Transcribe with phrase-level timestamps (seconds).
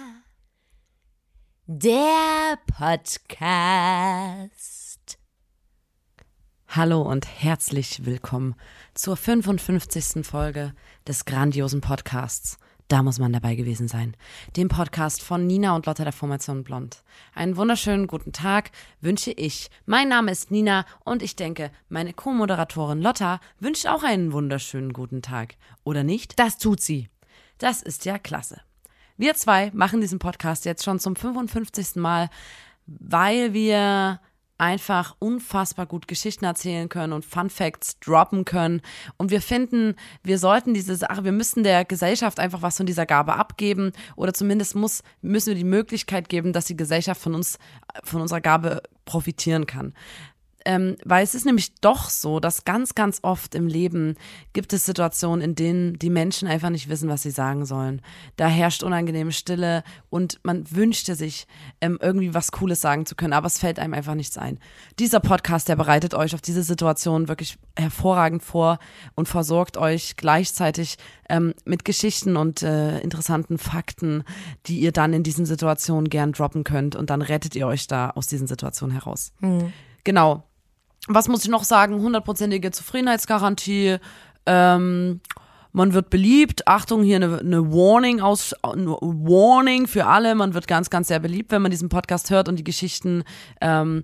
[1.66, 5.18] Der Podcast.
[6.68, 8.54] Hallo und herzlich willkommen
[8.94, 10.24] zur 55.
[10.24, 10.76] Folge
[11.08, 12.60] des grandiosen Podcasts.
[12.90, 14.18] Da muss man dabei gewesen sein.
[14.58, 17.04] Dem Podcast von Nina und Lotta der Formation Blond.
[17.36, 19.70] Einen wunderschönen guten Tag wünsche ich.
[19.86, 25.22] Mein Name ist Nina und ich denke, meine Co-Moderatorin Lotta wünscht auch einen wunderschönen guten
[25.22, 25.56] Tag.
[25.84, 26.40] Oder nicht?
[26.40, 27.10] Das tut sie.
[27.60, 28.60] Das ist ja klasse.
[29.18, 31.96] Wir zwei machen diesen Podcast jetzt schon zum 55.
[31.98, 32.32] Mal,
[32.88, 34.20] weil wir
[34.60, 38.82] einfach unfassbar gut Geschichten erzählen können und Fun Facts droppen können.
[39.18, 43.06] Und wir finden, wir sollten diese Sache, wir müssen der Gesellschaft einfach was von dieser
[43.06, 47.58] Gabe abgeben oder zumindest muss, müssen wir die Möglichkeit geben, dass die Gesellschaft von uns,
[48.04, 49.94] von unserer Gabe profitieren kann.
[50.70, 54.14] Ähm, weil es ist nämlich doch so, dass ganz, ganz oft im Leben
[54.54, 58.04] gibt es Situationen, in denen die Menschen einfach nicht wissen, was sie sagen sollen.
[58.36, 61.48] Da herrscht unangenehme Stille und man wünschte sich,
[61.82, 64.60] ähm, irgendwie was Cooles sagen zu können, aber es fällt einem einfach nichts ein.
[65.00, 68.78] Dieser Podcast, der bereitet euch auf diese Situation wirklich hervorragend vor
[69.16, 70.98] und versorgt euch gleichzeitig
[71.30, 74.24] ähm, mit Geschichten und äh, interessanten Fakten,
[74.68, 78.12] die ihr dann in diesen Situationen gern droppen könnt und dann rettet ihr euch da
[78.12, 79.34] aus diesen Situationen heraus.
[80.04, 80.44] Genau.
[81.12, 82.00] Was muss ich noch sagen?
[82.00, 83.98] Hundertprozentige Zufriedenheitsgarantie.
[84.46, 85.22] Ähm,
[85.72, 86.68] man wird beliebt.
[86.68, 90.36] Achtung, hier eine, eine Warning aus, eine Warning für alle.
[90.36, 93.24] Man wird ganz, ganz sehr beliebt, wenn man diesen Podcast hört und die Geschichten
[93.60, 94.04] ähm,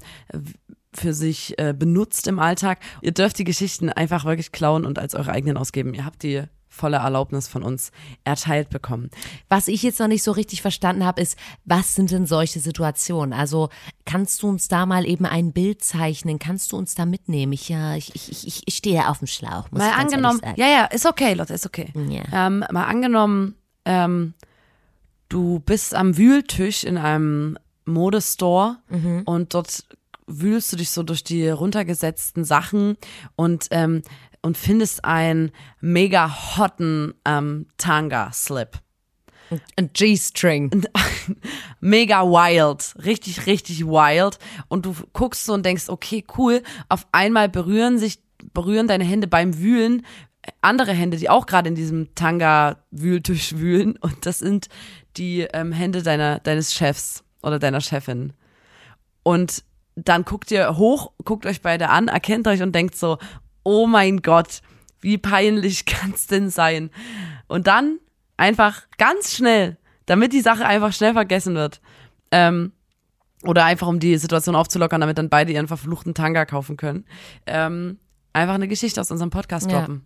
[0.96, 2.80] für sich äh, benutzt im Alltag.
[3.02, 5.94] Ihr dürft die Geschichten einfach wirklich klauen und als eure eigenen ausgeben.
[5.94, 6.44] Ihr habt die
[6.76, 7.92] volle Erlaubnis von uns
[8.26, 9.10] erteilt bekommen.
[9.50, 13.34] Was ich jetzt noch nicht so richtig verstanden habe, ist, was sind denn solche Situationen?
[13.34, 13.70] Also
[14.06, 16.38] kannst du uns da mal eben ein Bild zeichnen?
[16.38, 17.54] Kannst du uns da mitnehmen?
[17.54, 19.72] Ich, ja, ich, ich, ich, ich stehe auf dem Schlauch.
[19.72, 21.92] Muss Mal ich angenommen, ja, ja, ist okay, Lotte, ist okay.
[22.10, 22.48] Ja.
[22.48, 24.34] Ähm, mal angenommen, ähm,
[25.30, 29.22] du bist am Wühltisch in einem Modestore Mhm.
[29.26, 29.86] und dort
[30.28, 32.98] wühlst du dich so durch die runtergesetzten Sachen
[33.36, 34.02] und ähm,
[34.46, 35.52] und findest einen
[35.82, 38.80] mega hotten ähm, Tanga-Slip.
[39.76, 40.86] Ein G-String.
[41.80, 44.38] mega wild, richtig, richtig wild.
[44.68, 46.62] Und du guckst so und denkst, okay, cool.
[46.90, 48.20] Auf einmal berühren sich,
[48.54, 50.06] berühren deine Hände beim Wühlen
[50.62, 53.98] andere Hände, die auch gerade in diesem Tanga-Wühltisch wühlen.
[53.98, 54.68] Und das sind
[55.18, 58.34] die ähm, Hände deiner, deines Chefs oder deiner Chefin.
[59.24, 59.64] Und
[59.96, 63.18] dann guckt ihr hoch, guckt euch beide an, erkennt euch und denkt so,
[63.66, 64.62] oh mein Gott,
[65.02, 66.90] wie peinlich kann's denn sein?
[67.48, 68.00] Und dann
[68.38, 71.82] einfach ganz schnell, damit die Sache einfach schnell vergessen wird,
[72.32, 72.72] ähm,
[73.44, 77.06] oder einfach um die Situation aufzulockern, damit dann beide ihren verfluchten Tanga kaufen können,
[77.46, 78.00] ähm,
[78.34, 79.80] einfach eine Geschichte aus unserem Podcast Ja.
[79.80, 80.04] droppen.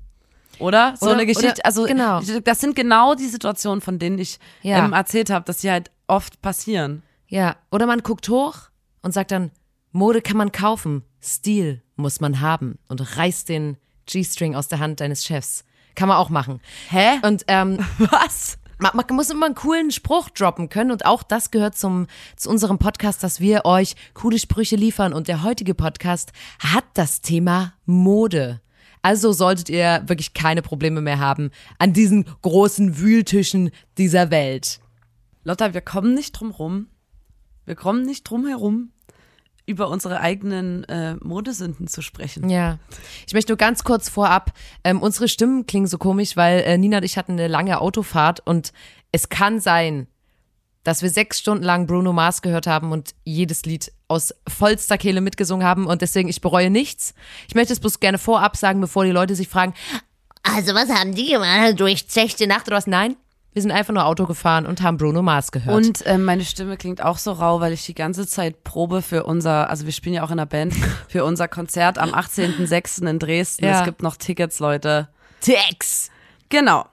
[0.59, 0.95] Oder?
[0.99, 2.19] So Oder- eine Geschichte, oder- also genau.
[2.43, 4.83] das sind genau die Situationen, von denen ich Ja.
[4.83, 7.01] ähm, erzählt habe, dass die halt oft passieren.
[7.27, 7.55] Ja.
[7.71, 8.55] Oder man guckt hoch
[9.01, 9.51] und sagt dann,
[9.91, 14.99] Mode kann man kaufen, Stil muss man haben und reißt den G-String aus der Hand
[14.99, 15.63] deines Chefs.
[15.95, 16.61] Kann man auch machen.
[16.89, 17.19] Hä?
[17.21, 18.57] Und ähm, Was?
[18.79, 22.49] man, man muss immer einen coolen Spruch droppen können und auch das gehört zum zu
[22.49, 27.73] unserem Podcast, dass wir euch coole Sprüche liefern und der heutige Podcast hat das Thema
[27.85, 28.61] Mode.
[29.01, 34.79] Also solltet ihr wirklich keine Probleme mehr haben an diesen großen Wühltischen dieser Welt.
[35.43, 36.87] Lotta, wir kommen nicht drum rum.
[37.65, 38.91] Wir kommen nicht drum herum,
[39.69, 42.49] über unsere eigenen äh, Modesünden zu sprechen.
[42.49, 42.79] Ja.
[43.27, 44.51] Ich möchte nur ganz kurz vorab,
[44.83, 48.39] ähm, unsere Stimmen klingen so komisch, weil äh, Nina und ich hatten eine lange Autofahrt
[48.45, 48.73] und
[49.11, 50.07] es kann sein,
[50.83, 55.21] dass wir sechs Stunden lang Bruno Mars gehört haben und jedes Lied aus vollster Kehle
[55.21, 57.13] mitgesungen haben und deswegen, ich bereue nichts.
[57.47, 59.75] Ich möchte es bloß gerne vorab sagen, bevor die Leute sich fragen,
[60.41, 61.79] also was haben die gemacht?
[61.79, 62.87] Durchzechte Nacht oder was?
[62.87, 63.17] Nein,
[63.53, 65.75] wir sind einfach nur Auto gefahren und haben Bruno Mars gehört.
[65.75, 69.23] Und ähm, meine Stimme klingt auch so rau, weil ich die ganze Zeit probe für
[69.23, 70.73] unser, also wir spielen ja auch in der Band,
[71.07, 73.07] für unser Konzert am 18.06.
[73.07, 73.65] in Dresden.
[73.65, 73.79] Ja.
[73.79, 75.09] Es gibt noch Tickets, Leute.
[75.41, 76.09] Tex!
[76.49, 76.85] Genau.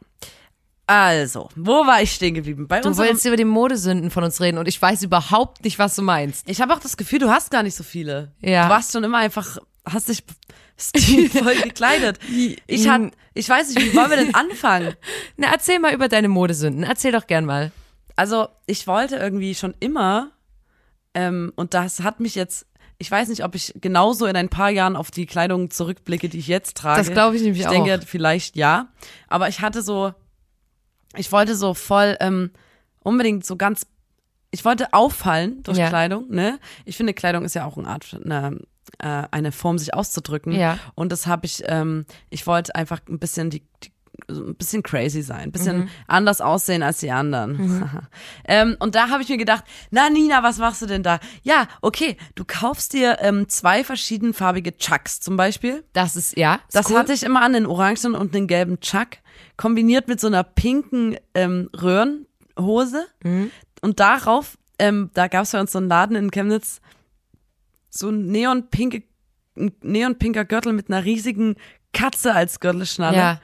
[0.87, 2.69] Also, wo war ich stehen geblieben?
[2.69, 5.97] Bei Du wolltest über die Modesünden von uns reden und ich weiß überhaupt nicht, was
[5.97, 6.49] du meinst.
[6.49, 8.32] ich habe auch das Gefühl, du hast gar nicht so viele.
[8.41, 8.64] Ja.
[8.64, 10.23] Du warst schon immer einfach, hast dich
[10.79, 12.19] stilvoll gekleidet.
[12.67, 13.03] Ich hab,
[13.35, 14.94] ich weiß nicht, wie wollen wir denn anfangen?
[15.37, 16.83] Na, erzähl mal über deine Modesünden.
[16.83, 17.73] Erzähl doch gern mal.
[18.17, 20.31] Also, ich wollte irgendwie schon immer,
[21.15, 22.67] ähm, und das hat mich jetzt,
[22.99, 26.38] ich weiß nicht, ob ich genauso in ein paar Jahren auf die Kleidung zurückblicke, die
[26.38, 26.99] ich jetzt trage.
[26.99, 27.73] Das glaube ich nämlich ich auch.
[27.73, 28.88] denke, vielleicht ja.
[29.29, 30.15] Aber ich hatte so,
[31.15, 32.50] ich wollte so voll ähm,
[33.03, 33.87] unbedingt so ganz,
[34.50, 35.88] ich wollte auffallen durch Ja.
[35.88, 36.59] Kleidung, ne?
[36.87, 38.59] Ich finde, Kleidung ist ja auch eine Art, eine,
[38.99, 40.53] eine Form, sich auszudrücken.
[40.53, 40.79] Ja.
[40.94, 43.93] Und das habe ich, ähm, ich wollte einfach ein bisschen die, die
[44.31, 45.88] ein bisschen crazy sein, ein bisschen Mhm.
[46.06, 48.09] anders aussehen als die anderen.
[48.47, 51.21] ähm, und da habe ich mir gedacht, na Nina, was machst du denn da?
[51.43, 55.85] Ja, okay, du kaufst dir ähm, zwei verschiedenfarbige Chucks zum Beispiel.
[55.93, 56.55] Das ist, ja.
[56.67, 56.97] ist Das cool.
[56.99, 59.19] hatte ich immer an, den orangen und den gelben Chuck,
[59.59, 61.69] kombiniert mit so einer pinken ähm,
[62.56, 63.06] Röhrenhose.
[63.23, 63.50] Mhm.
[63.83, 66.81] Und darauf, ähm, da gab es bei uns so einen Laden in Chemnitz,
[67.97, 69.03] so ein neonpinke,
[69.83, 71.57] neonpinker Gürtel mit einer riesigen
[71.93, 73.17] Katze als Gürtelschnalle.
[73.17, 73.41] Ja.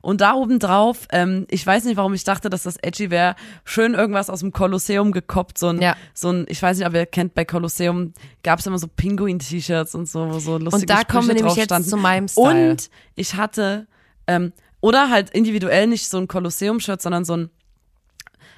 [0.00, 3.36] Und da oben drauf, ähm, ich weiß nicht, warum ich dachte, dass das edgy wäre,
[3.64, 5.96] schön irgendwas aus dem Kolosseum gekoppt, so ein, Ja.
[6.12, 8.12] so ein, ich weiß nicht, ob ihr kennt, bei Kolosseum
[8.42, 11.34] gab es immer so Pinguin-T-Shirts und so, wo so lustige Und da kommen wir Sprüche
[11.36, 11.88] nämlich jetzt standen.
[11.88, 12.70] zu meinem Style.
[12.72, 13.86] Und ich hatte,
[14.26, 17.50] ähm, oder halt individuell nicht so ein Kolosseum-Shirt, sondern so ein,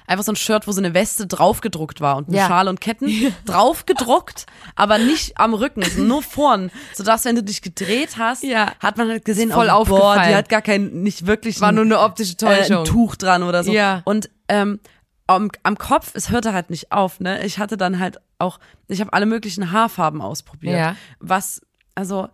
[0.09, 2.47] einfach so ein Shirt, wo so eine Weste draufgedruckt war und eine Ja.
[2.47, 4.45] Schale und Ketten draufgedruckt,
[4.75, 8.73] aber nicht am Rücken, nur vorn, sodass wenn du dich gedreht hast, Ja.
[8.79, 11.75] hat man halt gesehen, Voll oh, boah, die hat gar kein, nicht wirklich War ein-
[11.75, 12.77] nur eine optische äh, Täuschung.
[12.79, 13.71] ein Tuch dran oder so.
[13.71, 14.01] Ja.
[14.05, 14.79] Und ähm,
[15.27, 17.45] am, am Kopf, es hörte halt nicht auf, ne?
[17.45, 20.75] Ich hatte dann halt auch, ich habe alle möglichen Haarfarben ausprobiert.
[20.77, 20.95] Ja.
[21.19, 21.61] Was,
[21.93, 22.29] also,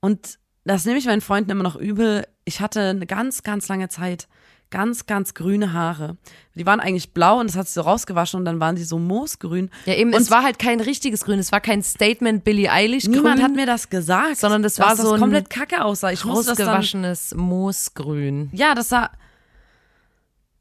[0.00, 2.26] und das nehme ich meinen Freunden immer noch übel.
[2.44, 4.26] Ich hatte eine ganz, ganz lange Zeit
[4.70, 6.16] ganz, ganz grüne Haare.
[6.54, 8.98] Die waren eigentlich blau und das hat sich so rausgewaschen und dann waren die so
[8.98, 9.70] moosgrün.
[9.86, 11.38] ja, eben, und es war halt kein richtiges Grün.
[11.38, 14.96] Es war kein Statement Billie Eilish Niemand Grün, hat mir das gesagt, sondern das war
[14.96, 16.10] so ein komplett kacke aussah.
[16.10, 18.50] Ich das rausgewaschenes Moosgrün.
[18.52, 19.10] Ja, das sah.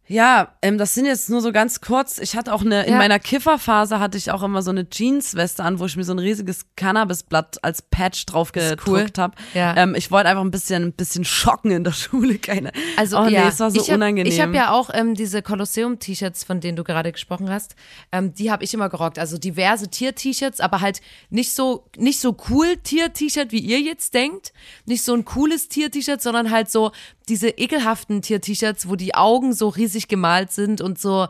[0.09, 2.17] Ja, ähm, das sind jetzt nur so ganz kurz.
[2.17, 2.97] Ich hatte auch eine, in Ja.
[2.97, 6.19] meiner Kifferphase hatte ich auch immer so eine Jeansweste an, wo ich mir so ein
[6.19, 8.99] riesiges Cannabisblatt als Patch drauf ist cool.
[8.99, 9.35] gedruckt habe.
[9.53, 9.75] Ja.
[9.75, 12.37] Ähm, ich wollte einfach ein bisschen, ein bisschen schocken in der Schule.
[12.37, 12.71] Keine.
[12.95, 14.31] Also oh, nee, ja, es war so ich hab, unangenehm.
[14.31, 17.75] Ich habe ja auch ähm, diese Kolosseum-T-Shirts, von denen du gerade gesprochen hast,
[18.11, 19.19] ähm, die habe ich immer gerockt.
[19.19, 24.53] Also diverse Tier-T-Shirts, aber halt nicht so nicht so cool Tier-T-Shirt, wie ihr jetzt denkt,
[24.85, 26.91] nicht so ein cooles Tier-T-Shirt, sondern halt so
[27.29, 31.27] diese ekelhaften Tier-T-Shirts, wo die Augen so riesig gemalt sind und so.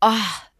[0.00, 0.10] Oh,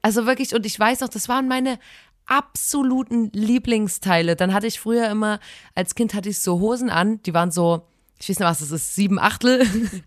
[0.03, 0.55] also wirklich.
[0.55, 1.79] Und ich weiß auch, das waren meine
[2.27, 4.37] absoluten Lieblingsteile.
[4.37, 5.41] Dann hatte ich früher immer,
[5.75, 7.87] als Kind hatte ich so Hosen an, die waren so,
[8.25, 9.67] ich weiß nicht, was das ist, sieben Achtel.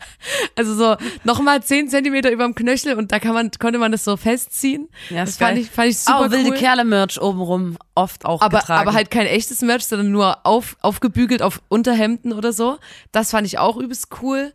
[0.55, 4.03] Also so nochmal zehn Zentimeter über dem Knöchel und da kann man, konnte man das
[4.03, 4.89] so festziehen.
[5.11, 6.55] Ja, das fand ich, fand ich super Auch wilde cool.
[6.57, 8.81] Kerle-Merch obenrum oft auch aber, getragen.
[8.87, 12.77] aber halt kein echtes Merch, sondern nur auf, aufgebügelt auf Unterhemden oder so.
[13.11, 14.51] Das fand ich auch übelst cool.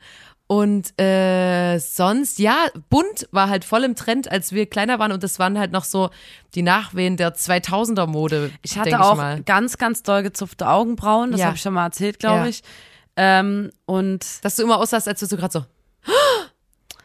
[0.48, 2.56] Und äh, sonst, ja,
[2.90, 5.12] bunt war halt voll im Trend, als wir kleiner waren.
[5.12, 6.10] Und das waren halt noch so
[6.56, 8.50] die Nachwehen der 2000er-Mode.
[8.62, 9.42] Ich hatte auch Ich mal.
[9.44, 11.30] ganz, ganz doll gezupfte Augenbrauen.
[11.30, 11.46] Das Ja.
[11.46, 12.46] habe ich schon mal erzählt, glaube Ja.
[12.48, 12.62] ich.
[13.16, 15.64] Ähm, und Dass du immer aussahst, als würdest du gerade so.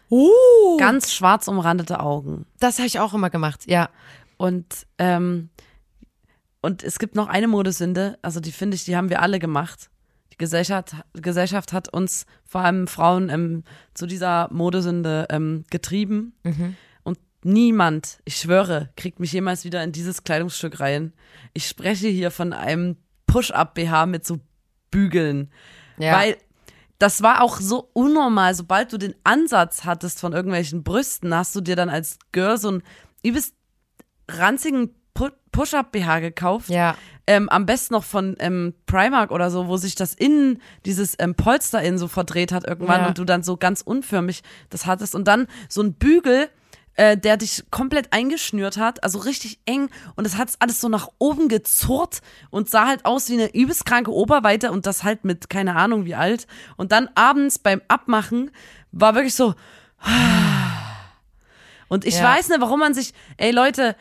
[0.09, 2.45] Uh, ganz schwarz umrandete Augen.
[2.59, 3.89] das habe ich auch immer gemacht, ja.
[4.37, 5.49] Und, ähm,
[6.61, 9.89] und es gibt noch eine Modesünde, also die finde ich, die haben wir alle gemacht.
[10.31, 13.63] Die Gesellschaft, Gesellschaft hat uns, vor allem Frauen, ähm,
[13.93, 16.33] zu dieser Modesünde ähm, getrieben.
[17.03, 21.13] Und niemand, ich schwöre, kriegt mich jemals wieder in dieses Kleidungsstück rein.
[21.53, 22.95] Ich spreche hier von einem
[23.25, 24.39] Push-Up-BH mit so
[24.89, 25.51] Bügeln.
[25.97, 26.17] Ja.
[26.17, 26.37] Weil
[26.99, 28.53] das war auch so unnormal.
[28.55, 32.69] Sobald du den Ansatz hattest von irgendwelchen Brüsten, hast du dir dann als Girl so
[32.69, 32.83] einen
[33.23, 33.53] übelst
[34.29, 36.69] ranzigen Pu- Push-Up-BH gekauft.
[36.69, 36.95] Ja.
[37.25, 41.35] Ähm, am besten noch von ähm, Primark oder so, wo sich das innen, dieses ähm,
[41.35, 43.07] Polster innen so verdreht hat irgendwann Ja.
[43.07, 45.13] und du dann so ganz unförmig das hattest.
[45.13, 46.49] Und dann so ein Bügel,
[46.97, 51.07] äh, der dich komplett eingeschnürt hat, also richtig eng und das hat alles so nach
[51.19, 55.49] oben gezurrt und sah halt aus wie eine übelst kranke Oberweite und das halt mit
[55.49, 56.47] keine Ahnung wie alt.
[56.75, 58.51] Und dann abends beim Abmachen
[58.91, 59.53] war wirklich so.
[61.89, 62.23] Und ich Ja.
[62.35, 63.95] weiß nicht, warum man sich, ey Leute,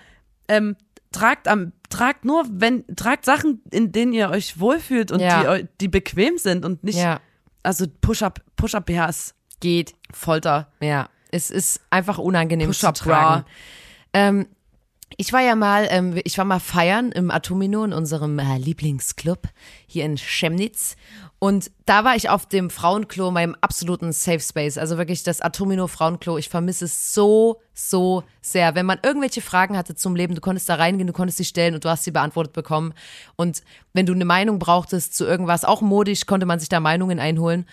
[0.48, 0.76] ähm,
[1.12, 5.56] tragt am, tragt nur, wenn, tragt Sachen, in denen ihr euch wohlfühlt und Ja.
[5.58, 7.20] die, die bequem sind und nicht, Ja.
[7.62, 9.94] also Push-Up, Push-Up-BH ist Geht.
[10.12, 10.72] Folter.
[10.80, 11.08] Ja.
[11.36, 13.44] Es ist einfach unangenehm zu tragen.
[14.14, 14.46] Ähm,
[15.18, 19.48] ich war ja mal, ähm, ich war mal feiern im Atomino in unserem äh, Lieblingsclub
[19.86, 20.96] hier in Chemnitz.
[21.38, 24.78] Und da war ich auf dem Frauenklo, meinem absoluten Safe Space.
[24.78, 26.38] Also wirklich das Atomino Frauenklo.
[26.38, 28.74] Ich vermisse es so, so sehr.
[28.74, 31.74] Wenn man irgendwelche Fragen hatte zum Leben, du konntest da reingehen, du konntest sie stellen
[31.74, 32.94] und du hast sie beantwortet bekommen.
[33.36, 33.62] Und
[33.92, 37.66] wenn du eine Meinung brauchtest zu irgendwas, auch modisch, konnte man sich da Meinungen einholen.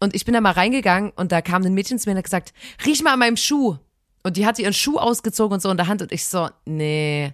[0.00, 2.24] Und ich bin da mal reingegangen und da kam ein Mädchen zu mir und hat
[2.24, 2.52] gesagt,
[2.86, 3.76] riech mal an meinem Schuh.
[4.22, 7.32] Und die hatte ihren Schuh ausgezogen und so in der Hand und ich so, nee.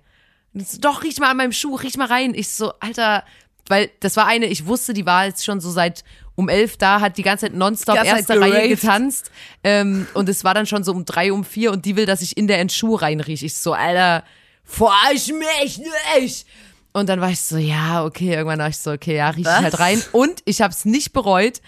[0.55, 2.35] So, doch, riech mal an meinem Schuh, riech mal rein.
[2.35, 3.25] Ich so, Alter,
[3.69, 6.05] weil das war eine, ich wusste, die war jetzt schon so seit
[6.37, 8.81] um elf da, hat die ganze Zeit nonstop ganze erste Reihe geraved.
[8.81, 9.31] getanzt.
[9.63, 12.23] Ähm, und es war dann schon so um drei, um vier und die will, dass
[12.23, 13.47] ich in der Schuh reinrieche.
[13.47, 14.25] Ich so, Alter,
[14.65, 15.81] verarsch mich
[16.17, 16.47] nicht!
[16.93, 19.49] Und dann war ich so, ja, okay, irgendwann war ich so, okay, ja, riech ich
[19.49, 20.03] halt rein.
[20.13, 21.61] Und ich habe es nicht bereut.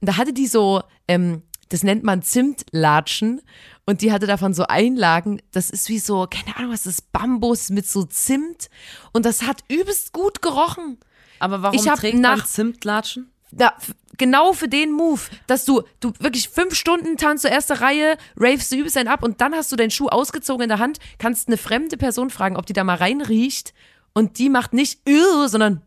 [0.00, 3.40] Und da hatte die so, ähm, das nennt man Zimtlatschen.
[3.86, 5.40] Und die hatte davon so Einlagen.
[5.52, 8.68] Das ist wie so, keine Ahnung, was das ist, Bambus mit so Zimt.
[9.12, 10.98] Und das hat übelst gut gerochen.
[11.38, 13.30] Aber warum Ich trägt man nach- Zimtlatschen?
[13.52, 13.72] Da,
[14.16, 18.70] genau für den Move, dass du, du wirklich fünf Stunden tanzt zur erste Reihe, ravest
[18.70, 21.48] du übelst einen ab und dann hast du deinen Schuh ausgezogen in der Hand, kannst
[21.48, 23.74] eine fremde Person fragen, ob die da mal reinriecht
[24.14, 25.82] und die macht nicht, "Ugh", sondern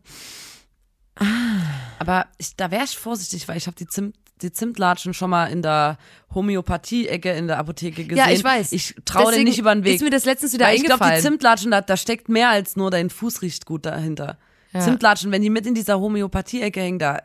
[2.06, 5.46] Aber ich, da wäre ich vorsichtig, weil ich habe die Zimt die Zimtlatschen schon mal
[5.46, 5.96] in der
[6.34, 8.16] Homöopathie-Ecke in der Apotheke gesehen.
[8.16, 8.72] Ja, ich weiß.
[8.72, 9.94] Ich traue dir Deswegen nicht über den Weg.
[9.94, 11.22] Ist mir das letztens wieder Weil ich glaube, eingefallen.
[11.22, 14.38] die Zimtlatschen, da, da steckt mehr als nur dein Fuß riecht gut dahinter.
[14.76, 17.22] Zimtlatschen, wenn die mit in dieser Homöopathie-Ecke hängen, da,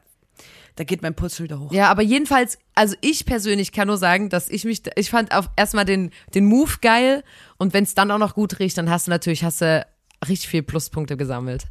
[0.75, 1.71] da geht mein Puls schon wieder hoch.
[1.71, 5.49] Ja, aber jedenfalls, also ich persönlich kann nur sagen, dass ich mich, ich fand auf
[5.55, 7.23] erstmal den, den Move geil
[7.57, 9.85] und wenn es dann auch noch gut riecht, dann hast du natürlich, hast du
[10.27, 11.65] richtig viel Pluspunkte gesammelt.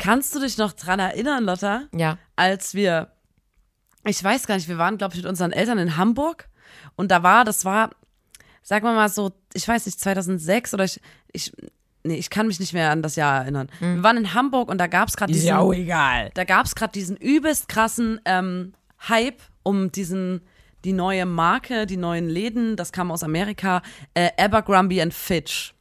[0.00, 2.16] Kannst du dich noch dran erinnern, Lotta, Ja.
[2.34, 3.08] als wir,
[4.04, 6.48] ich weiß gar nicht, wir waren, glaube ich, mit unseren Eltern in Hamburg
[6.96, 7.90] und da war, das war,
[8.62, 11.00] sagen wir mal so, ich weiß nicht, 2006 oder ich,
[11.32, 11.52] ich
[12.02, 13.68] nee, ich kann mich nicht mehr an das Jahr erinnern.
[13.78, 16.30] Wir waren in Hamburg und da gab es gerade diesen, egal.
[16.32, 18.72] da gab es gerade diesen übelst krassen ähm,
[19.08, 20.40] Hype um diesen
[20.84, 23.82] die neue Marke, die neuen Läden, das kam aus Amerika,
[24.14, 25.74] äh, Abercrombie and Fitch.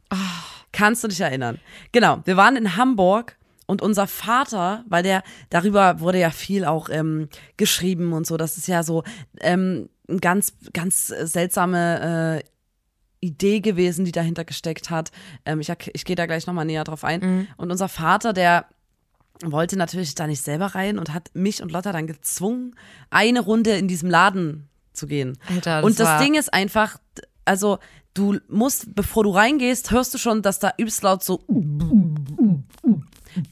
[0.73, 1.57] Kannst du dich erinnern?
[1.93, 3.37] Genau, wir waren in Hamburg
[3.69, 5.21] und unser Vater, weil der,
[5.51, 9.03] darüber wurde ja viel auch ähm, geschrieben und so, das ist ja so
[9.41, 12.49] ähm, ein ganz, ganz seltsame äh,
[13.23, 15.11] Idee gewesen, die dahinter gesteckt hat.
[15.45, 17.47] Ähm, ich ich gehe da gleich nochmal näher drauf ein.
[17.57, 18.65] Und unser Vater, der
[19.43, 22.75] wollte natürlich da nicht selber rein und hat mich und Lotta dann gezwungen,
[23.11, 25.37] eine Runde in diesem Laden zu gehen.
[25.47, 26.97] Alter, das und das Ding ist einfach,
[27.45, 27.77] also
[28.15, 31.43] du musst, bevor du reingehst, hörst du schon, dass da übelst laut so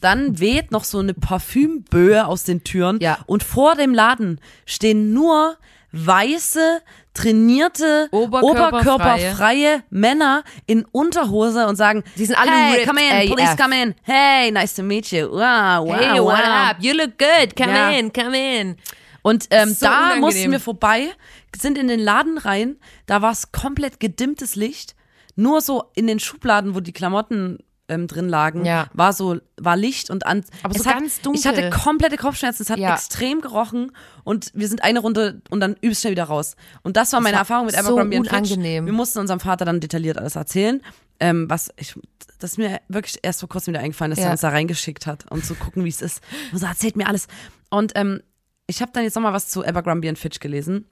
[0.02, 3.20] dann weht noch so eine Parfümböe aus den Türen Ja.
[3.26, 5.58] und vor dem Laden stehen nur
[5.92, 6.82] weiße,
[7.14, 8.68] trainierte, Oberkörperfreie.
[8.70, 13.58] oberkörperfreie Männer in Unterhose und sagen, Die sind alle hey, ripped come in, please AF.
[13.58, 13.96] come in.
[14.04, 15.28] Hey, nice to meet you.
[15.32, 16.70] Wow, wow, Hey, what wow.
[16.72, 16.78] up?
[16.80, 17.56] You look good.
[17.56, 17.90] Come Ja.
[17.92, 18.78] in, come in.
[19.24, 20.20] Und ähm, So da unangenehm.
[20.22, 21.10] mussten wir vorbei,
[21.58, 24.96] sind in den Laden rein, da war es komplett gedimmtes Licht.
[25.36, 28.88] Nur so in den Schubladen, wo die Klamotten ähm, drin lagen, Ja.
[28.94, 30.44] war so war Licht und an.
[30.64, 31.40] Aber es so hat, ganz dunkel.
[31.40, 32.94] Ich hatte komplette Kopfschmerzen, es hat Ja.
[32.96, 33.92] extrem gerochen
[34.24, 36.56] und wir sind eine Runde und dann übelst schnell wieder raus.
[36.84, 38.30] Und das war meine war Erfahrung mit so Abercrombie Fitch.
[38.32, 38.86] unangenehm.
[38.86, 40.82] Wir mussten unserem Vater dann detailliert alles erzählen,
[41.20, 41.96] ähm, was ich
[42.40, 44.26] das ist mir wirklich erst vor kurzem wieder eingefallen, dass Ja.
[44.26, 46.22] er uns da reingeschickt hat, um zu gucken, wie es ist.
[46.52, 47.28] Und so erzählt mir alles.
[47.72, 48.22] Und ähm,
[48.68, 50.86] ich habe dann jetzt nochmal was zu Abercrombie Fitch gelesen.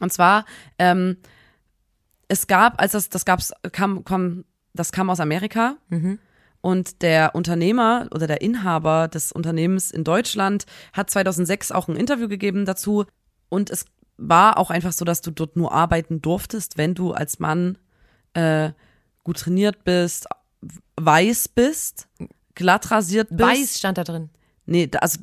[0.00, 0.44] Und zwar,
[0.78, 1.16] ähm,
[2.28, 5.76] es gab, als das, das gab's, kam, kam, das kam aus Amerika
[6.60, 12.28] und der Unternehmer oder der Inhaber des Unternehmens in Deutschland hat 2006 auch ein Interview
[12.28, 13.06] gegeben dazu
[13.48, 13.86] und es
[14.16, 17.78] war auch einfach so, dass du dort nur arbeiten durftest, wenn du als Mann
[18.34, 18.70] äh,
[19.24, 20.26] gut trainiert bist,
[20.96, 22.06] weiß bist,
[22.54, 23.40] glatt rasiert bist.
[23.40, 24.28] Weiß stand da drin.
[24.66, 25.20] Nee, also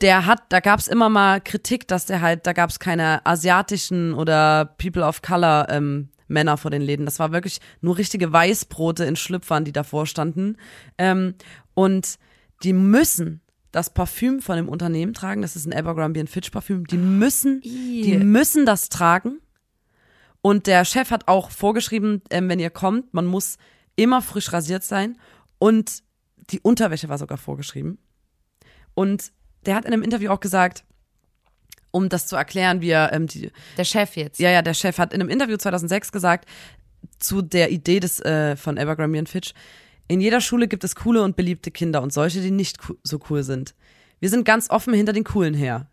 [0.00, 4.74] der hat, da gab's immer mal Kritik, dass der halt, da gab's keine asiatischen oder
[4.78, 7.06] People of Color ähm, Männer vor den Läden.
[7.06, 10.56] Das war wirklich nur richtige Weißbrote in Schlüpfern, die davor standen.
[10.98, 11.34] Ähm,
[11.74, 12.18] und
[12.62, 13.40] die müssen
[13.72, 15.42] das Parfüm von dem Unternehmen tragen.
[15.42, 16.86] Das ist ein Abercrombie Fitch Parfüm.
[16.86, 19.40] Die müssen, die müssen das tragen.
[20.40, 23.56] Und der Chef hat auch vorgeschrieben, ähm, wenn ihr kommt, man muss
[23.96, 25.18] immer frisch rasiert sein.
[25.58, 26.02] Und
[26.50, 27.98] die Unterwäsche war sogar vorgeschrieben.
[28.94, 29.32] Und
[29.66, 30.84] der hat in einem Interview auch gesagt,
[31.94, 34.40] um das zu erklären, wie er ähm, die, Der Chef jetzt.
[34.40, 36.48] ja, ja, der Chef hat in einem Interview 2006 gesagt,
[37.20, 39.52] zu der Idee des, äh, von Abercrombie und Fitch,
[40.08, 43.42] in jeder Schule gibt es coole und beliebte Kinder und solche, die nicht so cool
[43.44, 43.74] sind.
[44.18, 45.86] Wir sind ganz offen hinter den Coolen her.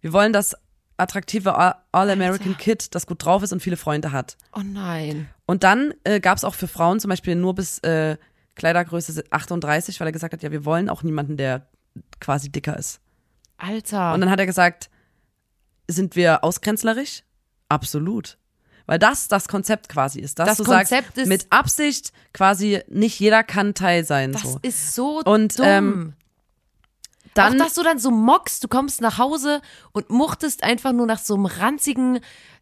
[0.00, 0.54] Wir wollen das
[0.96, 4.36] attraktive All- All-American Kid, das gut drauf ist und viele Freunde hat.
[4.54, 5.28] Oh nein.
[5.46, 8.16] Und dann äh, gab es auch für Frauen zum Beispiel nur bis äh,
[8.54, 11.66] Kleidergröße 38, weil er gesagt hat, ja, wir wollen auch niemanden, der
[12.20, 13.00] quasi dicker ist.
[13.56, 14.14] Alter.
[14.14, 14.88] Und dann hat er gesagt,
[15.88, 17.22] sind wir ausgrenzlerisch?
[17.68, 18.38] Absolut.
[18.86, 20.38] Weil das das Konzept quasi ist.
[20.38, 24.32] Dass Das du Konzept sagst, ist- mit Absicht quasi nicht jeder kann Teil sein.
[24.32, 24.58] das so.
[24.62, 25.66] ist so Und, dumm.
[25.66, 26.12] ähm,
[27.34, 29.60] Dann, auch, dass du dann so mockst, du kommst nach Hause
[29.92, 32.20] und muchtest einfach nur nach so einem ranzigen,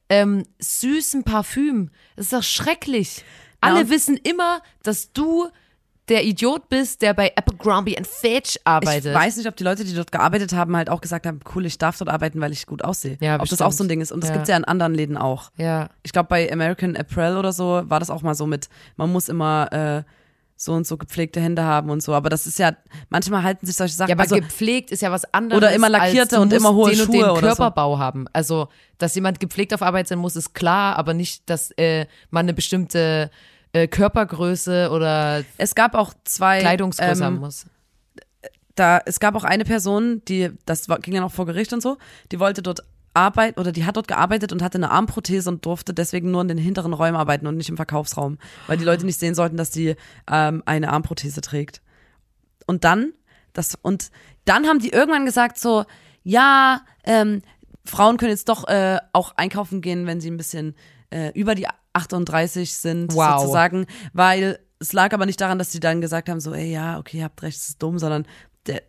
[0.08, 1.90] ähm, süßen Parfüm.
[2.16, 3.24] Das ist doch schrecklich.
[3.60, 5.48] Alle und- wissen immer, dass du
[6.08, 9.06] der Idiot bist, der bei Abercrombie and Fitch arbeitet.
[9.06, 11.66] Ich weiß nicht, ob die Leute, die dort gearbeitet haben, halt auch gesagt haben, cool,
[11.66, 13.16] ich darf dort arbeiten, weil ich gut aussehe.
[13.20, 13.66] Ja, ob das bestimmt.
[13.68, 14.12] auch so ein Ding ist.
[14.12, 14.34] Und das Ja.
[14.36, 15.50] gibt's ja in anderen Läden auch.
[15.56, 15.88] ja.
[16.04, 19.28] Ich glaube, bei American Apparel oder so war das auch mal so mit, man muss
[19.28, 20.02] immer äh,
[20.58, 22.14] so und so gepflegte Hände haben und so.
[22.14, 22.76] Aber das ist ja,
[23.10, 24.08] manchmal halten sich solche Sachen.
[24.08, 25.58] Ja, aber also, gepflegt ist ja was anderes.
[25.58, 27.40] Oder immer lackierte und immer hohe den und Schuhe den oder so.
[27.40, 28.26] Körperbau haben.
[28.32, 32.46] Also, dass jemand gepflegt auf Arbeit sein muss, ist klar, aber nicht, dass äh, man
[32.46, 33.30] eine bestimmte
[33.76, 37.66] äh, Körpergröße oder es gab auch zwei Kleidungsgröße haben ähm, muss.
[38.74, 41.98] da, es gab auch eine Person, die, das ging ja noch vor Gericht und so,
[42.32, 45.92] die wollte dort arbeiten oder die hat dort gearbeitet und hatte eine Armprothese und durfte
[45.92, 49.18] deswegen nur in den hinteren Räumen arbeiten und nicht im Verkaufsraum, weil die Leute nicht
[49.18, 49.96] sehen sollten, dass die
[50.30, 51.82] ähm, eine Armprothese trägt.
[52.66, 53.12] Und dann,
[53.52, 54.10] das, und
[54.44, 55.84] dann haben die irgendwann gesagt so,
[56.22, 57.42] ja, ähm,
[57.84, 60.74] Frauen können jetzt doch äh, auch einkaufen gehen, wenn sie ein bisschen
[61.10, 63.40] äh, über die 38 sind, Wow.
[63.40, 66.98] sozusagen, weil es lag aber nicht daran, dass sie dann gesagt haben, so, ey, ja,
[66.98, 68.26] okay, ihr habt recht, das ist dumm, sondern
[68.66, 68.82] der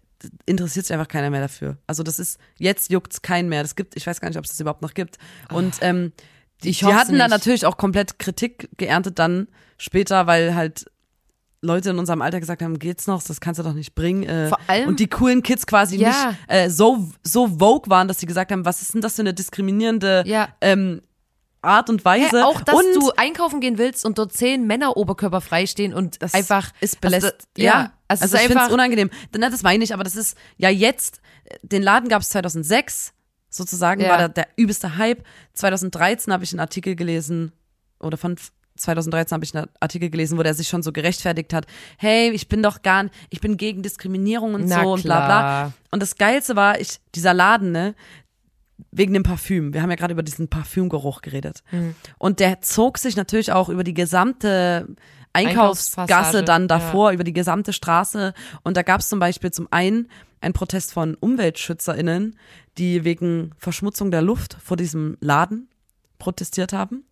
[0.46, 1.78] interessiert sich einfach keiner mehr dafür.
[1.88, 3.62] Also das ist, jetzt juckt's keinen mehr.
[3.62, 5.18] Das gibt, ich weiß gar nicht, ob es das überhaupt noch gibt.
[5.54, 6.12] Und ähm,
[6.64, 7.38] die, Ich die hatten dann nicht.
[7.38, 9.48] natürlich auch komplett Kritik geerntet dann
[9.78, 10.86] später, weil halt
[11.62, 14.24] Leute in unserem Alter gesagt haben, geht's noch, das kannst du doch nicht bringen.
[14.24, 16.10] Äh, Vor allem- und die coolen Kids quasi Ja.
[16.10, 19.22] nicht äh, so, so vogue waren, dass sie gesagt haben, was ist denn das für
[19.22, 20.50] eine diskriminierende Ja.
[20.62, 21.02] ähm,
[21.62, 22.40] Art und Weise.
[22.40, 26.22] Hä, auch, dass und du einkaufen gehen willst und dort zehn Männer oberkörperfrei stehen und
[26.22, 27.34] das einfach ist belästigt.
[27.58, 29.10] Also, ja, also, also es ich ist finde es unangenehm.
[29.38, 31.22] Na, das meine ich, aber das ist ja jetzt,
[31.64, 33.14] den Laden gab es 2006,
[33.50, 34.10] sozusagen, Ja.
[34.10, 35.24] war der, der übelste Hype.
[35.54, 37.52] 2013 habe ich einen Artikel gelesen,
[38.00, 38.36] oder von
[38.76, 41.66] 2013 habe ich einen Artikel gelesen, wo der sich schon so gerechtfertigt hat,
[41.98, 45.26] hey, ich bin doch gar ich bin gegen Diskriminierung und Na so und bla bla.
[45.26, 45.74] klar.
[45.92, 47.96] Und das Geilste war, ich, dieser Laden, ne,
[48.92, 49.74] wegen dem Parfüm.
[49.74, 51.64] Wir haben ja gerade über diesen Parfümgeruch geredet.
[51.72, 51.96] Mhm.
[52.18, 54.88] Und der zog sich natürlich auch über die gesamte
[55.34, 58.34] Einkaufsgasse dann davor, über die gesamte Straße.
[58.64, 60.10] Und da gab es zum Beispiel zum einen
[60.42, 62.38] einen Protest von UmweltschützerInnen,
[62.78, 65.70] die wegen Verschmutzung der Luft vor diesem Laden
[66.20, 67.04] protestiert haben.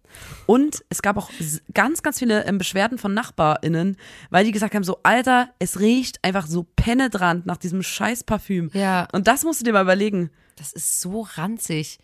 [0.46, 1.30] Und es gab auch
[1.74, 3.98] ganz, ganz viele ähm, Beschwerden von NachbarInnen,
[4.30, 8.70] weil die gesagt haben, so, Alter, es riecht einfach so penetrant nach diesem scheiß Parfüm.
[8.74, 9.08] Ja.
[9.12, 10.30] Und das musst du dir mal überlegen.
[10.56, 12.00] Das ist so ranzig.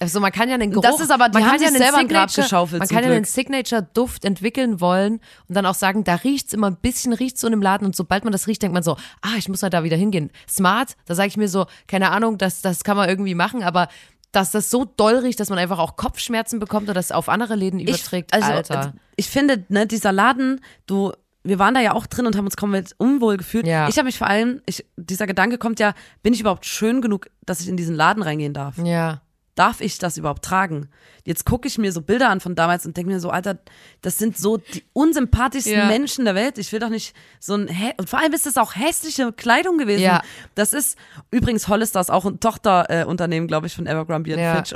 [0.00, 1.76] Also man kann ja einen Geruch, Das ist aber- die man haben kann ja einen
[1.78, 3.26] selber ein Grab geschaufelt, Man kann ja einen Glück.
[3.34, 5.14] Signature-Duft entwickeln wollen
[5.48, 7.96] und dann auch sagen, da riecht's immer ein bisschen, riecht's so in dem Laden und
[7.96, 10.30] sobald man das riecht, denkt man so, ah, ich muss halt da wieder hingehen.
[10.48, 13.88] Smart, da sage ich mir so, keine Ahnung, das, das kann man irgendwie machen, aber
[14.30, 17.56] dass das so doll riecht, dass man einfach auch Kopfschmerzen bekommt oder das auf andere
[17.56, 18.92] Läden überträgt, ich, also, Alter.
[19.16, 21.12] Ich finde, ne, dieser Laden, du,
[21.48, 23.66] wir waren da ja auch drin und haben uns komplett unwohl gefühlt.
[23.66, 23.88] Ja.
[23.88, 27.28] Ich habe mich vor allem, ich, dieser Gedanke kommt ja, bin ich überhaupt schön genug,
[27.44, 28.76] dass ich in diesen Laden reingehen darf?
[28.78, 29.22] Ja.
[29.54, 30.88] Darf ich das überhaupt tragen?
[31.24, 33.58] Jetzt gucke ich mir so Bilder an von damals und denke mir so, Alter,
[34.02, 35.86] das sind so die unsympathischsten Ja.
[35.86, 36.58] Menschen der Welt.
[36.58, 39.76] Ich will doch nicht so ein, hä und vor allem ist das auch hässliche Kleidung
[39.76, 40.02] gewesen.
[40.02, 40.22] Ja.
[40.54, 40.96] Das ist,
[41.32, 44.54] übrigens Hollister ist auch ein Tochterunternehmen, äh, glaube ich, von Evergrande Ja.
[44.56, 44.74] Fitch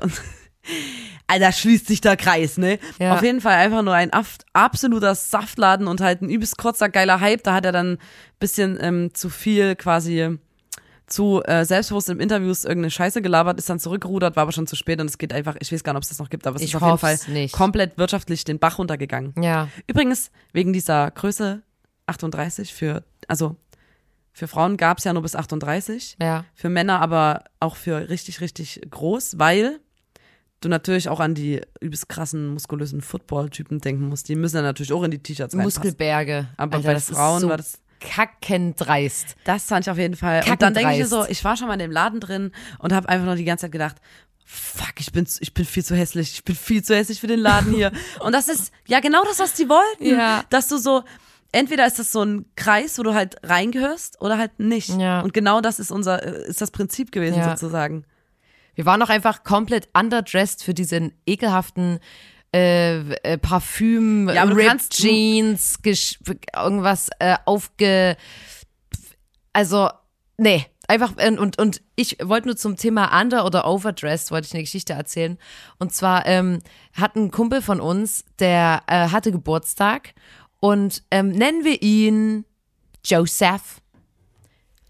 [1.26, 2.78] Alter, schließt sich der Kreis, ne?
[2.98, 3.14] Ja.
[3.14, 4.10] Auf jeden Fall einfach nur ein
[4.52, 7.42] absoluter Saftladen und halt ein übelst kurzer, geiler Hype.
[7.42, 7.98] Da hat er dann ein
[8.38, 10.38] bisschen ähm, zu viel quasi
[11.06, 14.76] zu äh, selbstbewusst im Interviews irgendeine Scheiße gelabert, ist dann zurückgerudert, war aber schon zu
[14.76, 16.56] spät und es geht einfach, ich weiß gar nicht, ob es das noch gibt, aber
[16.56, 17.52] es Ich ist auf jeden Fall nicht.
[17.54, 19.34] komplett wirtschaftlich den Bach runtergegangen.
[19.42, 19.68] Ja.
[19.86, 21.60] Übrigens, wegen dieser Größe
[22.06, 23.56] 38 für, also
[24.32, 26.46] für Frauen gab es ja nur bis 38 Ja.
[26.54, 29.80] für Männer aber auch für richtig, richtig groß, weil
[30.62, 34.28] du natürlich auch an die übelst krassen, muskulösen Football-Typen denken musst.
[34.28, 35.80] Die müssen dann natürlich auch in die T-Shirts reinpassen.
[35.82, 36.48] Muskelberge.
[36.56, 39.36] Aber Alter, bei das Frauen so war das kackendreist.
[39.44, 40.42] das fand ich auf jeden Fall.
[40.48, 42.92] Und dann denke ich mir so, ich war schon mal in dem Laden drin und
[42.92, 43.96] habe einfach nur die ganze Zeit gedacht,
[44.44, 47.40] fuck, ich bin, ich bin viel zu hässlich, ich bin viel zu hässlich für den
[47.40, 47.92] Laden hier.
[48.20, 50.04] und das ist ja genau das, was die wollten.
[50.16, 50.44] Ja.
[50.50, 51.04] Dass du so,
[51.52, 54.88] entweder ist das so ein Kreis, wo du halt reingehörst oder halt nicht.
[54.90, 55.20] Ja.
[55.20, 57.50] Und genau das ist unser, ist das Prinzip gewesen Ja.
[57.56, 58.04] sozusagen.
[58.74, 62.00] Wir waren auch einfach komplett underdressed für diesen ekelhaften
[62.54, 68.16] äh, äh, Parfüm, Ja, Ripped Jeans, irgendwas äh, aufge...
[69.54, 69.90] Also,
[70.38, 74.54] nee, einfach, äh, und, und ich wollte nur zum Thema under oder overdressed, wollte ich
[74.54, 75.38] eine Geschichte erzählen.
[75.78, 76.60] Und zwar ähm,
[76.94, 80.14] hat ein Kumpel von uns, der äh, hatte Geburtstag
[80.60, 82.44] und ähm, nennen wir ihn
[83.04, 83.80] Joseph.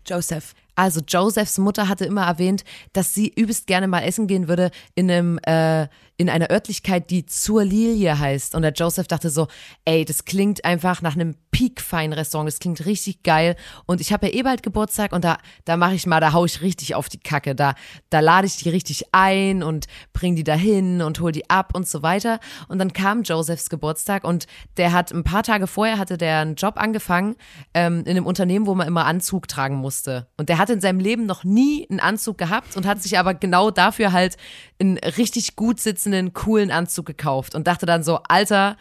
[0.06, 0.54] Joseph.
[0.82, 5.08] Also Josephs Mutter hatte immer erwähnt, dass sie übelst gerne mal essen gehen würde in
[5.08, 5.82] einem, äh,
[6.16, 8.56] in in einer Örtlichkeit, die zur Lilie heißt.
[8.56, 9.46] Und der Joseph dachte so,
[9.84, 13.54] ey, das klingt einfach nach einem peak-feinen Restaurant, das klingt richtig geil.
[13.86, 16.44] Und ich habe ja eh bald Geburtstag und da, da mache ich mal, da hau
[16.44, 17.54] ich richtig auf die Kacke.
[17.54, 17.74] Da,
[18.10, 21.86] da lade ich die richtig ein und bring die dahin und hol die ab und
[21.86, 22.40] so weiter.
[22.68, 24.46] Und dann kam Josephs Geburtstag und
[24.78, 27.36] der hat ein paar Tage vorher hatte der einen Job angefangen
[27.74, 30.26] ähm, in einem Unternehmen, wo man immer Anzug tragen musste.
[30.38, 33.34] Und der hat in seinem Leben noch nie einen Anzug gehabt und hat sich aber
[33.34, 34.38] genau dafür halt
[34.80, 38.78] einen richtig gut sitzenden, coolen Anzug gekauft und dachte dann so, Alter,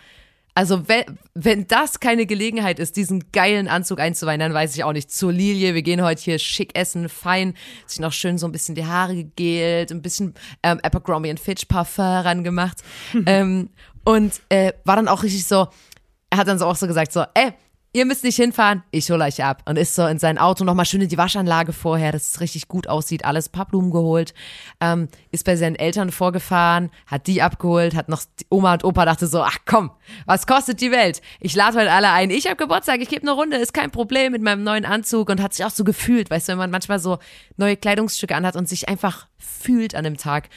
[0.54, 4.92] also wenn, wenn das keine Gelegenheit ist, diesen geilen Anzug einzuweihen, dann weiß ich auch
[4.92, 5.12] nicht.
[5.12, 7.54] Zur Lilie, wir gehen heute hier schick essen, fein,
[7.86, 10.34] sich noch schön so ein bisschen die Haare gegelt, ein bisschen
[10.64, 12.84] ähm, Abercrombie Fitch Parfum rangemacht
[13.26, 13.70] ähm,
[14.04, 15.68] und äh, war dann auch richtig so,
[16.30, 17.54] er hat dann so auch so gesagt so, ey,
[17.94, 19.64] ihr müsst nicht hinfahren, ich hole euch ab.
[19.66, 22.68] Und ist so in sein Auto nochmal schön in die Waschanlage vorher, dass es richtig
[22.68, 24.34] gut aussieht, alles paar Blumen geholt,
[24.80, 29.28] ähm, ist bei seinen Eltern vorgefahren, hat die abgeholt, hat noch Oma und Opa dachte
[29.28, 29.92] so, ach komm,
[30.26, 31.22] was kostet die Welt?
[31.40, 34.32] Ich lade heute alle ein, ich habe Geburtstag, ich gebe eine Runde, ist kein Problem
[34.32, 37.00] mit meinem neuen Anzug und hat sich auch so gefühlt, weißt du, wenn man manchmal
[37.00, 37.20] so
[37.58, 40.50] neue Kleidungsstücke anhat und sich einfach fühlt an dem Tag.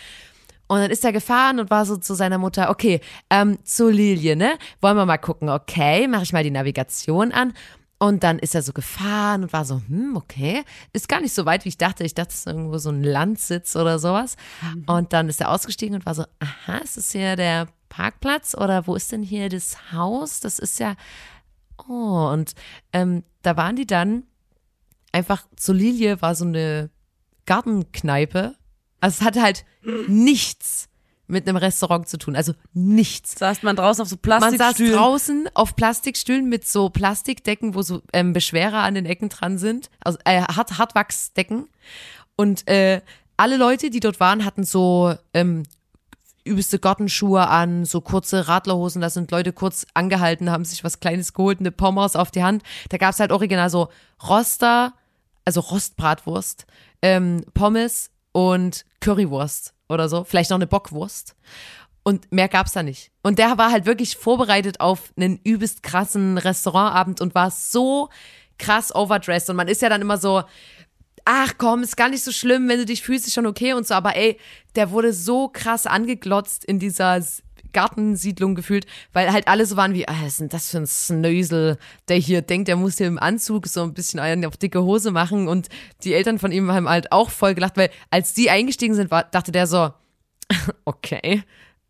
[0.75, 4.35] Und dann ist er gefahren und war so zu seiner Mutter, okay, ähm, zu Lilie,
[4.35, 4.59] ne?
[4.81, 7.53] Wollen wir mal gucken, okay, mache ich mal die Navigation an.
[7.99, 11.47] Und dann ist er so gefahren und war so, hm, okay, ist gar nicht so
[11.47, 12.03] weit, wie ich dachte.
[12.03, 14.35] Ich dachte, es ist irgendwo so ein Landsitz oder sowas.
[14.63, 14.85] Mhm.
[14.87, 18.89] Und dann ist er ausgestiegen und war so, aha, ist das hier der Parkplatz oder
[18.89, 20.41] wo ist denn hier das Haus?
[20.41, 20.97] Das ist ja,
[21.89, 22.55] oh, und
[22.93, 24.25] ähm, da waren die dann
[25.13, 26.91] einfach, zu Lilie war so eine
[27.47, 28.57] Gartenkneipe
[29.05, 29.67] also es hatte halt
[30.07, 30.89] nichts
[31.27, 32.37] mit einem Restaurant zu tun.
[32.37, 33.39] Also nichts.
[33.39, 34.93] Saß man draußen auf so Plastikstühlen?
[34.93, 39.29] Man saß draußen auf Plastikstühlen mit so Plastikdecken, wo so ähm, Beschwerer an den Ecken
[39.29, 39.91] dran sind.
[40.01, 41.69] Also äh, Hart Hartwachsdecken.
[42.37, 43.03] Und äh,
[43.37, 45.65] alle Leute, die dort waren, hatten so ähm,
[46.45, 49.03] übelste Gartenschuhe an, so kurze Radlerhosen.
[49.03, 52.63] Da sind Leute kurz angehalten, haben sich was Kleines geholt, eine Pommes auf die Hand.
[52.89, 53.91] Da gab's halt original so
[54.27, 54.95] Roster,
[55.45, 56.65] also Rostbratwurst,
[57.03, 61.37] ähm, Pommes, und Currywurst oder so, vielleicht noch eine Bockwurst.
[62.03, 63.11] Und mehr gab's da nicht.
[63.23, 68.11] Und der war halt wirklich vorbereitet auf einen übelst krassen Restaurantabend und war so
[68.59, 69.49] krass overdressed.
[69.49, 70.43] Und man ist ja dann immer so,
[71.25, 73.87] ach komm, ist gar nicht so schlimm, wenn du dich fühlst, ist schon okay und
[73.87, 73.95] so.
[73.95, 74.39] Aber ey,
[74.75, 77.23] der wurde so krass angeglotzt in dieser
[77.75, 80.87] Gartensiedlung gefühlt, weil halt alle so waren wie, ah, was ist denn das für ein
[80.87, 81.77] Snösel,
[82.09, 85.11] der hier denkt, er muss hier im Anzug so ein bisschen einen auf dicke Hose
[85.11, 85.47] machen.
[85.49, 85.69] Und
[86.05, 89.25] die Eltern von ihm haben halt auch voll gelacht, weil als die eingestiegen sind, war,
[89.25, 89.91] dachte der so,
[90.87, 91.43] okay,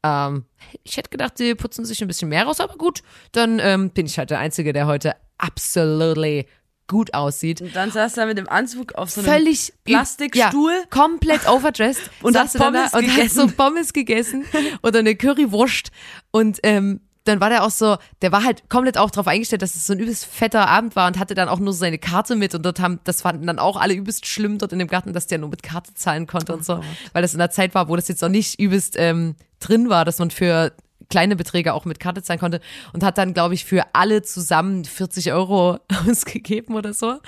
[0.02, 0.44] ähm,
[0.82, 4.06] ich hätte gedacht, die putzen sich ein bisschen mehr raus, aber gut, dann ähm, bin
[4.06, 6.46] ich halt der Einzige, der heute absolutely
[6.86, 7.60] gut aussieht.
[7.60, 10.72] Und dann saß er mit dem Anzug auf so einem Völlig Plastikstuhl.
[10.72, 12.10] Ja, komplett overdressed.
[12.22, 14.44] und hat Pommes da und hat so Pommes gegessen
[14.82, 15.90] oder eine Currywurst.
[16.30, 19.74] Und ähm, dann war der auch so, der war halt komplett auch darauf eingestellt, dass
[19.74, 22.54] es so ein übelst fetter Abend war und hatte dann auch nur seine Karte mit
[22.54, 25.26] und dort haben, das fanden dann auch alle übelst schlimm dort in dem Garten, dass
[25.26, 26.84] der nur mit Karte zahlen konnte oh und so, Gott.
[27.14, 30.04] weil das in der Zeit war, wo das jetzt noch nicht übelst ähm, drin war,
[30.04, 30.72] dass man für
[31.14, 32.60] kleine Beträge auch mit Karte zahlen konnte
[32.92, 37.20] und hat dann, glaube ich, für alle zusammen 40 Euro ausgegeben oder so.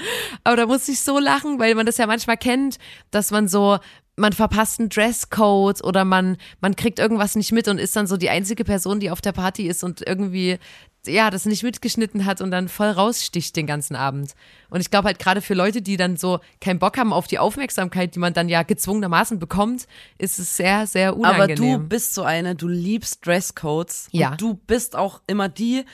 [0.43, 2.79] Aber da musste ich so lachen, weil man das ja manchmal kennt,
[3.13, 3.79] dass man so,
[4.17, 8.17] man verpasst einen Dresscode oder man, man kriegt irgendwas nicht mit und ist dann so
[8.17, 10.59] die einzige Person, die auf der Party ist und irgendwie
[11.07, 14.35] ja, das nicht mitgeschnitten hat und dann voll raussticht den ganzen Abend.
[14.71, 17.39] Und ich glaube halt gerade für Leute, die dann so keinen Bock haben auf die
[17.39, 19.87] Aufmerksamkeit, die man dann ja gezwungenermaßen bekommt,
[20.19, 21.75] ist es sehr, sehr unangenehm.
[21.75, 24.09] Aber du bist so eine, du liebst Dresscodes.
[24.13, 24.31] Ja.
[24.31, 25.85] Und du bist auch immer die,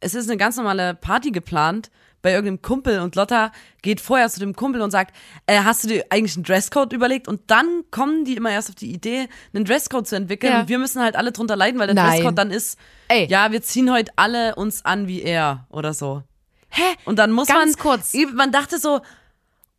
[0.00, 1.90] es ist eine ganz normale Party geplant
[2.22, 3.52] bei irgendeinem Kumpel und Lotta
[3.82, 7.28] geht vorher zu dem Kumpel und sagt, äh, hast du dir eigentlich einen Dresscode überlegt?
[7.28, 10.52] Und dann kommen die immer erst auf die Idee, einen Dresscode zu entwickeln.
[10.52, 10.60] Ja.
[10.60, 12.10] Und wir müssen halt alle drunter leiden, weil der Nein.
[12.10, 12.78] Dresscode dann ist,
[13.08, 13.26] Ey.
[13.26, 16.22] ja, wir ziehen heute alle uns an wie er oder so.
[16.70, 16.82] Hä?
[17.04, 18.14] Und dann muss Ganz man, kurz.
[18.34, 19.00] man dachte so,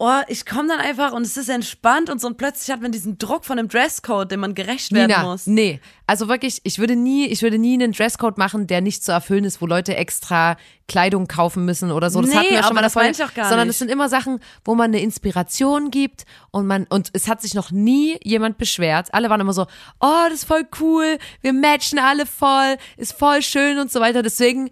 [0.01, 2.91] oh, ich komme dann einfach und es ist entspannt und so und plötzlich hat man
[2.91, 5.45] diesen Druck von dem Dresscode, dem man gerecht werden Nina, muss.
[5.45, 9.11] Nee, also wirklich, ich würde nie, ich würde nie einen Dresscode machen, der nicht zu
[9.11, 12.19] erfüllen ist, wo Leute extra Kleidung kaufen müssen oder so.
[12.19, 14.09] Das nee, hatten wir schon mal das davon, ich auch gar sondern es sind immer
[14.09, 18.57] Sachen, wo man eine Inspiration gibt und man und es hat sich noch nie jemand
[18.57, 19.13] beschwert.
[19.13, 19.67] Alle waren immer so,
[19.99, 24.23] oh, das ist voll cool, wir matchen alle voll, ist voll schön und so weiter.
[24.23, 24.71] Deswegen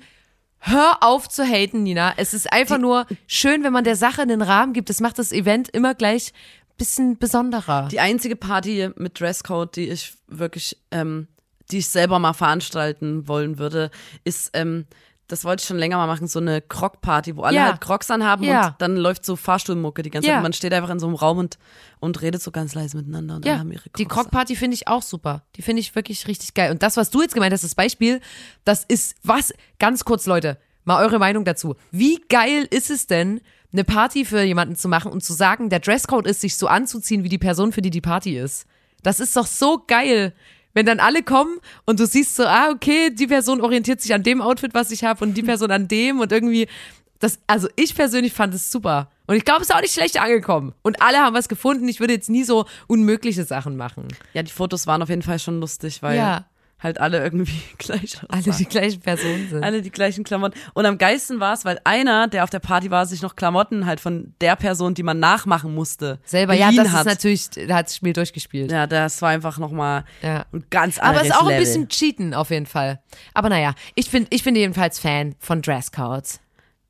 [0.59, 2.13] Hör auf zu haten, Nina.
[2.17, 4.89] Es ist einfach die, nur schön, wenn man der Sache einen Rahmen gibt.
[4.89, 6.33] Das macht das Event immer gleich
[6.79, 7.87] bisschen besonderer.
[7.91, 11.27] Die einzige Party mit Dresscode, die ich wirklich, ähm,
[11.69, 13.91] die ich selber mal veranstalten wollen würde,
[14.23, 14.87] ist ähm,
[15.29, 17.65] das wollte ich schon länger mal machen, so eine Croc-Party, wo alle Ja.
[17.67, 18.67] halt Crocs anhaben Ja.
[18.67, 20.33] und dann läuft so Fahrstuhlmucke die ganze Ja.
[20.33, 20.37] Zeit.
[20.39, 21.57] Und man steht einfach in so einem Raum und,
[22.01, 24.23] und redet so ganz leise miteinander und alle Ja, haben ihre die Crocs an.
[24.25, 25.43] Croc-Party finde ich auch super.
[25.55, 26.71] Die finde ich wirklich richtig geil.
[26.71, 28.19] Und das, was du jetzt gemeint hast, das Beispiel,
[28.65, 31.75] das ist was, ganz kurz, Leute, mal eure Meinung dazu.
[31.91, 33.39] Wie geil ist es denn,
[33.71, 37.23] eine Party für jemanden zu machen und zu sagen, der Dresscode ist, sich so anzuziehen,
[37.23, 38.65] wie die Person, für die die Party ist?
[39.03, 40.33] Das ist doch so geil.
[40.73, 44.23] Wenn dann alle kommen und du siehst so, ah, okay, die Person orientiert sich an
[44.23, 46.67] dem Outfit, was ich habe und die Person an dem und irgendwie,
[47.19, 49.09] das, also ich persönlich fand es super.
[49.27, 50.73] Und ich glaube, es ist auch nicht schlecht angekommen.
[50.81, 51.87] Und alle haben was gefunden.
[51.87, 54.07] Ich würde jetzt nie so unmögliche Sachen machen.
[54.33, 56.45] Ja, die Fotos waren auf jeden Fall schon lustig, weil Ja.
[56.81, 58.57] Halt alle irgendwie gleich Alle aussahen.
[58.57, 59.63] die gleichen Personen sind.
[59.63, 60.57] Alle die gleichen Klamotten.
[60.73, 63.85] Und am geilsten war es, weil einer, der auf der Party war, sich noch Klamotten
[63.85, 67.01] halt von der Person, die man nachmachen musste, Selber, ja, das hat.
[67.01, 68.71] ist natürlich, da hat das Spiel durchgespielt.
[68.71, 70.45] Ja, das war einfach nochmal Ja.
[70.53, 71.59] ein ganz Aber es anderes ist auch ein Level.
[71.65, 73.01] bisschen Cheaten auf jeden Fall.
[73.33, 76.39] Aber naja, ich bin ich bin jedenfalls Fan von Dresscodes.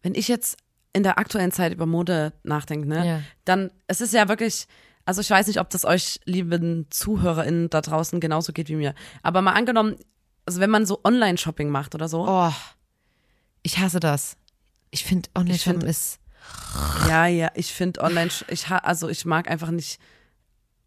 [0.04, 0.58] Wenn ich jetzt
[0.93, 3.19] in der aktuellen Zeit über Mode nachdenke, ne, Ja.
[3.45, 4.65] dann, es ist ja wirklich,
[5.09, 8.93] also ich weiß nicht, ob das euch, lieben ZuhörerInnen da draußen, genauso geht wie mir.
[9.23, 9.95] Aber mal angenommen,
[10.45, 12.53] also wenn man so Online-Shopping macht oder so, Oh,
[13.63, 14.37] ich hasse das.
[14.91, 16.19] Ich finde Online-Shoppen find- ist.
[17.07, 19.99] Ja, ja, ich finde online, ich ha, also ich mag einfach nicht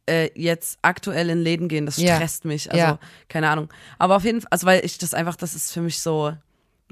[0.09, 2.17] äh, jetzt aktuell in Läden gehen, das Ja.
[2.17, 2.99] stresst mich, also Ja.
[3.29, 3.69] keine Ahnung.
[3.99, 6.33] Aber auf jeden Fall, also weil ich das einfach, das ist für mich so,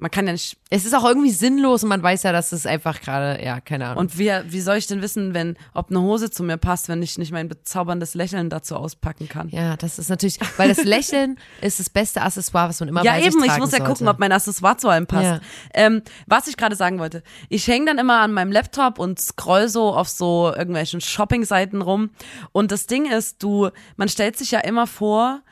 [0.00, 2.64] man kann ja nicht, Es ist auch irgendwie sinnlos und man weiß ja, dass es
[2.66, 3.98] einfach gerade, ja, keine Ahnung.
[3.98, 7.02] und wie, wie soll ich denn wissen, wenn, ob eine Hose zu mir passt, wenn
[7.02, 9.48] ich nicht mein bezauberndes Lächeln dazu auspacken kann?
[9.50, 13.12] ja, das ist natürlich, weil das Lächeln ist das beste Accessoire, was man immer Ja,
[13.12, 13.84] bei sich eben, ich muss ja sollte.
[13.84, 15.24] gucken, ob mein Accessoire zu allem passt.
[15.24, 15.40] Ja.
[15.74, 19.68] Ähm, was ich gerade sagen wollte, ich hänge dann immer an meinem Laptop und scroll
[19.68, 22.10] so auf so irgendwelchen Shopping-Seiten rum.
[22.52, 25.42] Und das Ding ist, du, man stellt sich ja immer vor,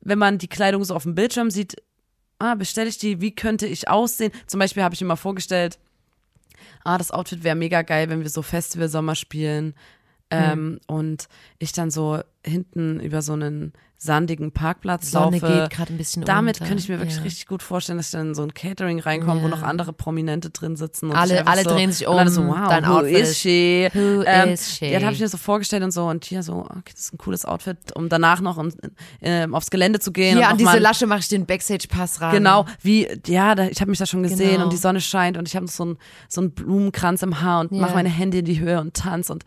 [0.00, 1.76] wenn man die Kleidung so auf dem Bildschirm sieht,
[2.38, 4.32] ah, bestelle ich die, wie könnte ich aussehen?
[4.46, 5.78] Zum Beispiel habe ich mir mal vorgestellt,
[6.84, 9.74] ah, das Outfit wäre mega geil, wenn wir so Festival-Sommer spielen.
[10.30, 15.52] Ähm, Und ich dann so hinten über so einen sandigen Parkplatz Sonne laufe.
[15.62, 16.68] geht gerade ein bisschen Damit unter.
[16.68, 17.22] könnte ich mir wirklich ja.
[17.24, 19.50] richtig gut vorstellen, dass ich dann in so ein Catering reinkomme, wo Ja.
[19.56, 21.10] noch andere Prominente drin sitzen.
[21.10, 23.30] Und Alle- alle so, drehen sich und alle um, so, wow, dein who Outfit is
[23.30, 23.88] ist- she?
[23.92, 24.86] Who ähm, is she?
[24.86, 27.14] Ja, das habe ich mir so vorgestellt und so und hier so, okay, das ist
[27.14, 28.70] ein cooles Outfit, um danach noch um,
[29.20, 30.38] ähm, aufs Gelände zu gehen.
[30.38, 32.32] Und an diese mal- Lasche mache ich den Backstage-Pass ran.
[32.32, 34.64] Genau, wie, ja, da, ich habe mich da schon gesehen Genau.
[34.64, 37.72] und die Sonne scheint und ich habe so einen so einen Blumenkranz im Haar und
[37.72, 37.80] Ja.
[37.80, 39.44] mache meine Hände in die Höhe und tanz und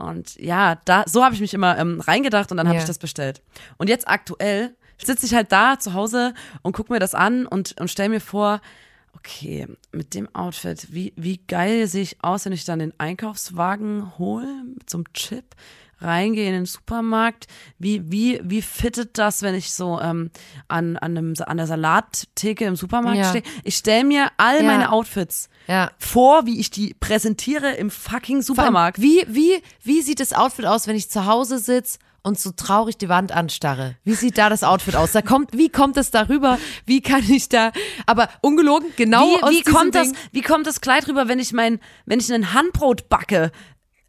[0.00, 2.80] und ja, da so habe ich mich immer ähm, reingedacht und dann habe Ja.
[2.82, 3.42] ich das bestellt.
[3.78, 7.80] Und jetzt aktuell sitze ich halt da zu Hause und gucke mir das an und
[7.80, 8.60] und stell mir vor,
[9.14, 14.18] okay, mit dem Outfit, wie wie geil sehe ich aus, wenn ich dann den Einkaufswagen
[14.18, 15.54] hole mit so einem Chip
[16.02, 17.46] reingehe in den Supermarkt,
[17.78, 20.30] wie, wie, wie fittet das, wenn ich so ähm,
[20.66, 23.28] an, an, einem, an der Salattheke im Supermarkt Ja.
[23.28, 23.42] stehe?
[23.64, 24.62] Ich stelle mir all Ja.
[24.62, 25.92] meine Outfits Ja.
[25.98, 29.00] vor, wie ich die präsentiere im fucking allem, Supermarkt.
[29.00, 32.98] Wie, wie, wie sieht das Outfit aus, wenn ich zu Hause sitze und so traurig
[32.98, 33.96] die Wand anstarre?
[34.02, 35.12] Wie sieht da das Outfit aus?
[35.12, 36.58] Da kommt, wie kommt es darüber?
[36.86, 37.70] Wie kann ich da,
[38.06, 41.28] aber ungelogen, genau aus wie, wie diesem kommt das, Ding, wie kommt das Kleid rüber,
[41.28, 43.52] wenn ich mein, wenn ich ein Handbrot backe?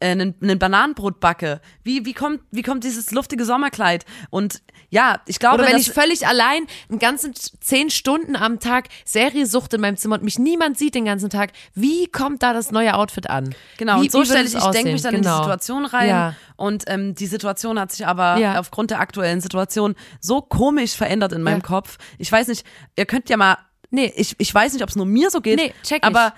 [0.02, 1.60] Äh, einen, einen Bananenbrot backe.
[1.84, 4.04] Wie, wie, kommt, wie kommt dieses luftige Sommerkleid?
[4.30, 4.60] Und
[4.90, 9.46] ja, ich glaube, Oder wenn ich völlig allein einen ganzen zehn Stunden am Tag Serie
[9.46, 12.72] sucht in meinem Zimmer und mich niemand sieht den ganzen Tag, wie kommt da das
[12.72, 13.54] neue Outfit an?
[13.78, 15.38] Genau, wie, und so stelle ich, ich denke mich dann in die Genau.
[15.38, 16.08] Situation rein.
[16.08, 16.34] Ja.
[16.56, 18.58] Und ähm, die Situation hat sich aber Ja.
[18.58, 21.66] aufgrund der aktuellen Situation so komisch verändert in meinem Ja.
[21.66, 21.98] Kopf.
[22.18, 23.56] Ich weiß nicht, ihr könnt ja mal.
[23.90, 24.12] Nee.
[24.16, 25.58] ich, ich weiß nicht, ob es nur mir so geht.
[25.58, 26.04] Nee, check ich.
[26.04, 26.34] Aber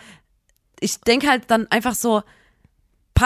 [0.81, 2.22] ich denke halt dann einfach so,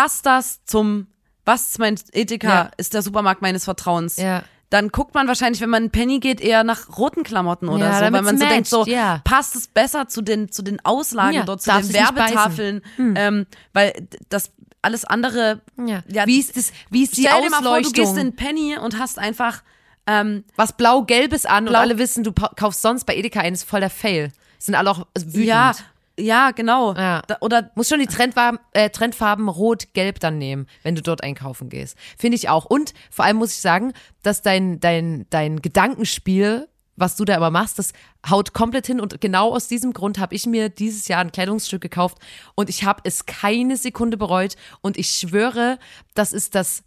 [0.00, 1.06] passt das zum,
[1.44, 2.70] was ist mein Ethika, Ja.
[2.76, 4.16] ist der Supermarkt meines Vertrauens.
[4.16, 4.42] Ja.
[4.70, 7.94] Dann guckt man wahrscheinlich, wenn man in Penny geht, eher nach roten Klamotten oder Ja,
[7.98, 9.20] so, weil man so denkt, so matcht, ja.
[9.24, 11.92] passt es besser zu den zu den Auslagen dort, zu den.
[11.94, 13.94] Werbetafeln, ähm, weil
[14.28, 15.62] das alles andere.
[15.86, 16.02] Ja.
[16.26, 18.98] Wie ist das, wie ist die Stell dir mal vor, du gehst in Penny und
[18.98, 19.62] hast einfach
[20.06, 23.64] ähm, was blau-gelbes an und Blau- alle wissen, du kaufst sonst bei Edeka ein, ist
[23.64, 24.32] voll der Fail.
[24.58, 25.44] Sind alle auch wütend.
[25.46, 25.72] ja,
[26.18, 26.94] ja, genau.
[26.94, 27.22] Ja.
[27.26, 31.68] Da, oder Muss schon die Trendfarben, äh, Trendfarben rot-gelb dann nehmen, wenn du dort einkaufen
[31.68, 31.96] gehst.
[32.18, 32.64] Finde ich auch.
[32.64, 37.50] Und vor allem muss ich sagen, dass dein, dein, dein Gedankenspiel, was du da immer
[37.50, 37.92] machst, das
[38.28, 39.00] haut komplett hin.
[39.00, 42.18] Und genau aus diesem Grund habe ich mir dieses Jahr ein Kleidungsstück gekauft
[42.56, 44.56] und ich habe es keine Sekunde bereut.
[44.80, 45.78] Und ich schwöre,
[46.14, 46.82] das ist das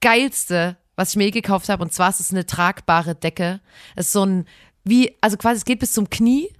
[0.00, 1.82] geilste, was ich mir je gekauft habe.
[1.82, 3.60] Und zwar ist es eine tragbare Decke.
[3.96, 4.46] Es ist so ein,
[4.84, 6.50] wie, also quasi es geht bis zum Knie,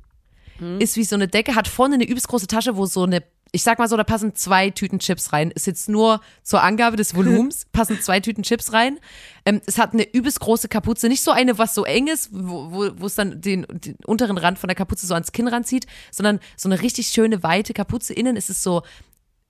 [0.78, 3.22] ist wie so eine Decke, hat vorne eine übelst große Tasche, wo so eine
[3.54, 5.50] ich sag mal so, da passen zwei Tüten Chips rein.
[5.50, 8.98] Ist jetzt nur zur Angabe des Volumens, passen zwei Tüten Chips rein.
[9.44, 11.06] Ähm, es hat eine übelst große Kapuze.
[11.06, 14.38] Nicht so eine, was so eng ist, wo, wo, wo es dann den, den unteren
[14.38, 18.14] Rand von der Kapuze so ans Kinn ranzieht, sondern so eine richtig schöne, weite Kapuze.
[18.14, 18.82] Innen ist es so,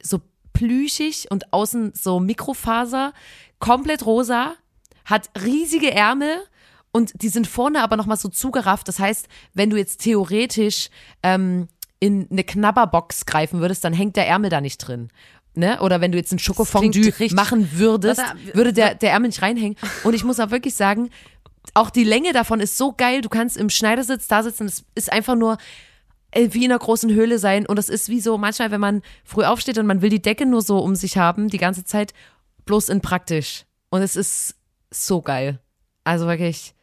[0.02, 0.20] so
[0.52, 3.12] plüschig und außen so Mikrofaser,
[3.60, 4.56] komplett rosa,
[5.04, 6.38] hat riesige Ärmel
[6.92, 8.86] und die sind vorne aber nochmal so zugerafft.
[8.88, 10.90] Das heißt, wenn du jetzt theoretisch
[11.22, 11.68] ähm,
[12.00, 15.08] in eine Knabberbox greifen würdest, dann hängt der Ärmel da nicht drin.
[15.54, 15.80] Ne?
[15.80, 19.76] Oder wenn du jetzt ein Schokofondue machen würdest, Da- würde der, der Ärmel nicht reinhängen.
[20.04, 21.10] Und ich muss auch wirklich sagen,
[21.74, 23.20] auch die Länge davon ist so geil.
[23.20, 24.66] Du kannst im Schneidersitz da sitzen.
[24.66, 25.58] Es ist einfach nur
[26.32, 27.66] äh, wie in einer großen Höhle sein.
[27.66, 30.44] Und das ist wie so manchmal, wenn man früh aufsteht und man will die Decke
[30.46, 32.12] nur so um sich haben, die ganze Zeit,
[32.64, 33.64] bloß in praktisch.
[33.90, 34.56] Und es ist
[34.90, 35.60] so geil.
[36.04, 36.74] Also wirklich.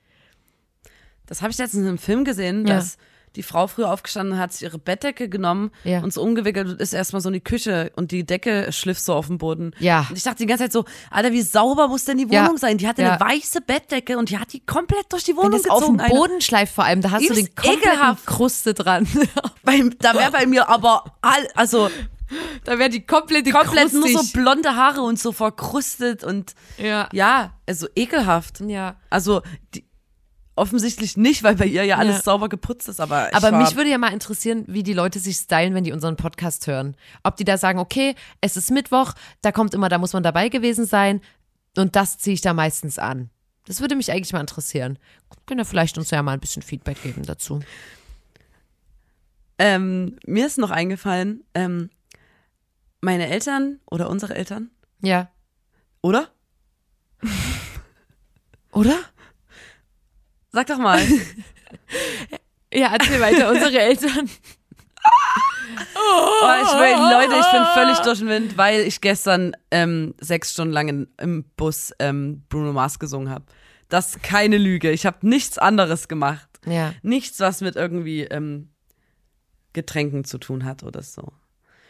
[1.30, 2.76] Das habe ich letztens in einem Film gesehen, Ja.
[2.76, 2.98] dass
[3.36, 6.02] die Frau früh aufgestanden hat, sich ihre Bettdecke genommen Ja.
[6.02, 9.14] und so umgewickelt und ist erstmal so in die Küche und die Decke schliff so
[9.14, 9.72] auf dem Boden.
[9.78, 10.08] Ja.
[10.10, 12.46] Und ich dachte die ganze Zeit so, Alter, wie sauber muss denn die Ja.
[12.46, 12.80] Wohnung sein?
[12.80, 13.12] Die hatte Ja.
[13.12, 15.98] eine weiße Bettdecke und die hat die komplett durch die Wenn Wohnung das auf gezogen.
[16.00, 16.16] dem Alter.
[16.16, 18.26] Boden schleift vor allem, da hast du den kompletten ekelhaft.
[18.26, 19.08] Kruste dran.
[19.64, 21.92] Bei, da wäre bei mir aber all, also
[22.64, 24.34] da wäre die komplette komplett nur so krustig.
[24.34, 27.08] blonde Haare und so verkrustet und Ja.
[27.14, 28.62] ja, also ekelhaft.
[28.62, 28.96] Ja.
[29.12, 29.44] Also
[29.76, 29.86] die,
[30.60, 32.22] offensichtlich nicht, weil bei ihr ja alles Ja.
[32.24, 35.74] sauber geputzt ist, aber Aber mich würde ja mal interessieren, wie die Leute sich stylen,
[35.74, 36.96] wenn die unseren Podcast hören.
[37.24, 40.50] Ob die da sagen, okay, es ist Mittwoch, da kommt immer, da muss man dabei
[40.50, 41.22] gewesen sein
[41.78, 43.30] und das ziehe ich da meistens an.
[43.66, 44.98] Das würde mich eigentlich mal interessieren.
[45.46, 47.60] Können ja vielleicht uns ja mal ein bisschen Feedback geben dazu.
[49.58, 51.90] ähm, mir ist noch eingefallen, ähm,
[53.02, 54.70] meine Eltern oder unsere Eltern,
[55.02, 55.30] Ja.
[56.02, 56.30] oder?
[58.72, 58.96] Oder?
[60.52, 61.02] Sag doch mal.
[62.72, 64.30] Ja, erzähl weiter, unsere Eltern.
[65.96, 70.54] Oh, ich will, Leute, ich bin völlig durch den Wind, weil ich gestern ähm, sechs
[70.54, 73.46] Stunden lang in, im Bus ähm, Bruno Mars gesungen habe.
[73.88, 74.92] Das ist keine Lüge.
[74.92, 76.48] Ich habe nichts anderes gemacht.
[76.66, 76.94] Ja.
[77.02, 78.70] Nichts, was mit irgendwie ähm,
[79.74, 81.34] Getränken zu tun hat oder so.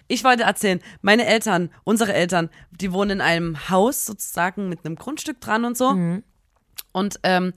[0.07, 4.95] Ich wollte erzählen, meine Eltern, unsere Eltern, die wohnen in einem Haus sozusagen mit einem
[4.95, 5.89] Grundstück dran und so.
[6.93, 7.53] Und ähm,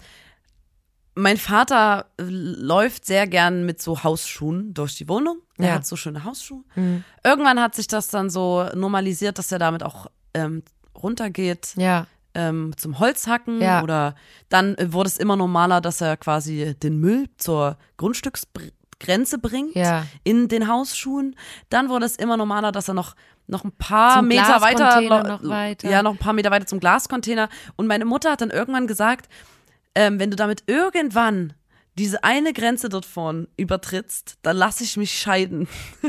[1.15, 5.39] mein Vater äh, läuft sehr gern mit so Hausschuhen durch die Wohnung.
[5.59, 5.75] Er Ja.
[5.75, 6.63] hat so schöne Hausschuhe.
[7.25, 10.63] Irgendwann hat sich das dann so normalisiert, dass er damit auch ähm,
[11.01, 12.07] runtergeht Ja.
[12.35, 13.83] ähm, zum Holzhacken Ja.
[13.83, 14.15] oder
[14.49, 19.77] dann äh, wurde es immer normaler, dass er quasi den Müll zur Grundstücksgrenze bringt
[20.25, 21.37] in den Hausschuhen.
[21.71, 23.15] Dann wurde es immer normaler, dass er noch
[23.49, 25.91] noch ein paar Zum Meter weiter, noch weiter.
[25.91, 27.49] ja noch ein paar Meter weiter zum Glascontainer.
[27.77, 29.29] Und meine Mutter hat dann irgendwann gesagt,
[29.95, 31.55] ähm, wenn du damit irgendwann
[31.99, 35.69] diese eine Grenze dort vorn übertrittst, dann lasse ich mich scheiden.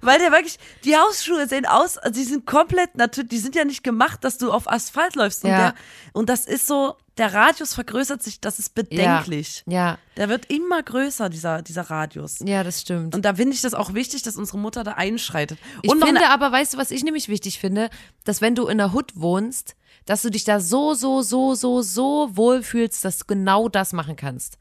[0.00, 3.64] Weil der wirklich, die Hausschuhe sehen aus, also die sind komplett, natürlich, die sind ja
[3.64, 5.44] nicht gemacht, dass du auf Asphalt läufst.
[5.44, 5.56] Und, Ja.
[5.58, 5.74] der,
[6.12, 9.62] und das ist so, der Radius vergrößert sich, das ist bedenklich.
[9.66, 9.98] Ja.
[10.16, 12.38] Der wird immer größer, dieser, dieser Radius.
[12.44, 13.14] Ja, das stimmt.
[13.14, 15.58] Und da finde ich das auch wichtig, dass unsere Mutter da einschreitet.
[15.82, 17.90] Ich Und noch finde aber, weißt du, was ich nämlich wichtig finde?
[18.24, 21.82] Dass wenn du in der Hood wohnst, dass du dich da so, so, so, so,
[21.82, 24.58] so wohl fühlst, dass du genau das machen kannst.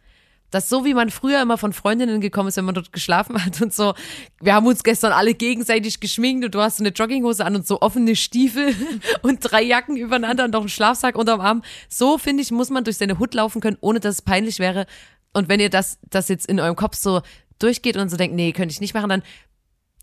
[0.52, 3.62] Das so wie man früher immer von Freundinnen gekommen ist, wenn man dort geschlafen hat
[3.62, 3.94] und so.
[4.42, 7.66] Wir haben uns gestern alle gegenseitig geschminkt und du hast so eine Jogginghose an und
[7.66, 8.76] so offene Stiefel
[9.22, 11.64] und drei Jacken übereinander und noch einen Schlafsack unterm Arm.
[11.88, 14.86] So finde ich, muss man durch seine Hut laufen können, ohne dass es peinlich wäre.
[15.34, 17.22] Und wenn ihr das, das jetzt in eurem Kopf so
[17.60, 19.24] durchgeht und so denkt, nee, könnte ich nicht machen, dann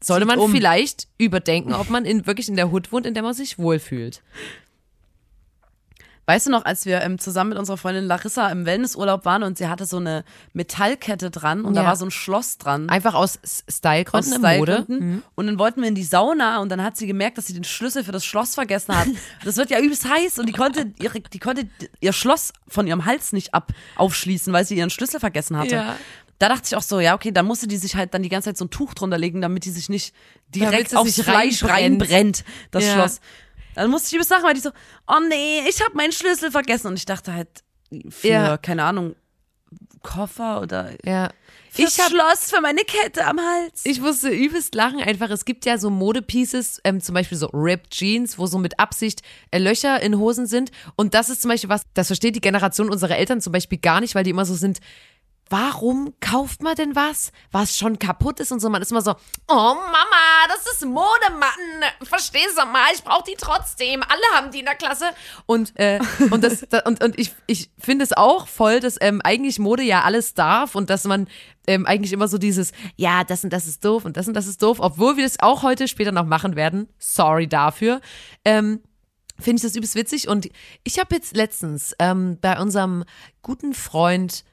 [0.00, 0.50] sollte Zieht man um.
[0.50, 4.22] vielleicht überdenken, ob man in, wirklich in der Hut wohnt, in der man sich wohlfühlt.
[6.28, 9.56] Weißt du noch, als wir ähm, zusammen mit unserer Freundin Larissa im Wellnessurlaub waren und
[9.58, 11.88] sie hatte so eine Metallkette dran und da Ja.
[11.88, 12.88] war so ein Schloss dran.
[12.90, 14.72] Einfach aus S- aus Stylegründen im Mode.
[14.80, 14.84] Mhm.
[14.84, 15.22] Stylegründen.
[15.34, 17.64] Und dann wollten wir in die Sauna und dann hat sie gemerkt, dass sie den
[17.64, 19.08] Schlüssel für das Schloss vergessen hat.
[19.44, 21.68] Das wird ja übelst heiß und die konnte, ihre, die konnte
[22.00, 25.74] ihr Schloss von ihrem Hals nicht ab aufschließen, weil sie ihren Schlüssel vergessen hatte.
[25.76, 25.96] Ja.
[26.38, 28.50] Da dachte ich auch so, ja, okay, dann musste die sich halt dann die ganze
[28.50, 30.14] Zeit so ein Tuch drunter legen, damit die sich nicht
[30.54, 32.02] direkt aufs Fleisch reinbrennt.
[32.02, 32.92] reinbrennt, das Ja.
[32.92, 33.20] Schloss.
[33.82, 34.70] Dann musste ich übelst lachen, weil die so,
[35.06, 36.88] oh nee, ich habe meinen Schlüssel vergessen.
[36.88, 37.48] Und ich dachte halt,
[38.10, 38.56] für, Ja.
[38.58, 39.14] keine Ahnung,
[40.02, 41.30] Koffer oder Ja.
[41.76, 43.82] Ich hab- Schloss, für meine Kette am Hals.
[43.84, 45.00] Ich musste übelst lachen.
[45.00, 48.80] Einfach, es gibt ja so Modepieces, ähm, zum Beispiel so Ripped Jeans, wo so mit
[48.80, 50.70] Absicht äh, Löcher in Hosen sind.
[50.96, 54.00] Und das ist zum Beispiel was, das versteht die Generation unserer Eltern zum Beispiel gar
[54.00, 54.78] nicht, weil die immer so sind,
[55.50, 58.68] warum kauft man denn was, was schon kaputt ist und so?
[58.70, 59.12] Man ist immer so,
[59.48, 61.90] oh Mama, das ist Mode, Mann.
[62.02, 62.86] Verstehst du mal?
[62.94, 64.02] Ich brauche die trotzdem.
[64.02, 65.06] Alle haben die in der Klasse.
[65.46, 69.20] Und, äh, und, das, da, und, und ich, ich finde es auch voll, dass ähm,
[69.22, 71.28] eigentlich Mode ja alles darf und dass man
[71.66, 74.46] ähm, eigentlich immer so dieses, ja, das und das ist doof und das und das
[74.46, 76.88] ist doof, obwohl wir es auch heute später noch machen werden.
[76.98, 78.00] Sorry dafür.
[78.44, 78.80] Ähm,
[79.38, 80.28] finde ich das übelst witzig.
[80.28, 80.48] Und
[80.84, 83.04] ich habe jetzt letztens ähm, bei unserem
[83.42, 84.44] guten Freund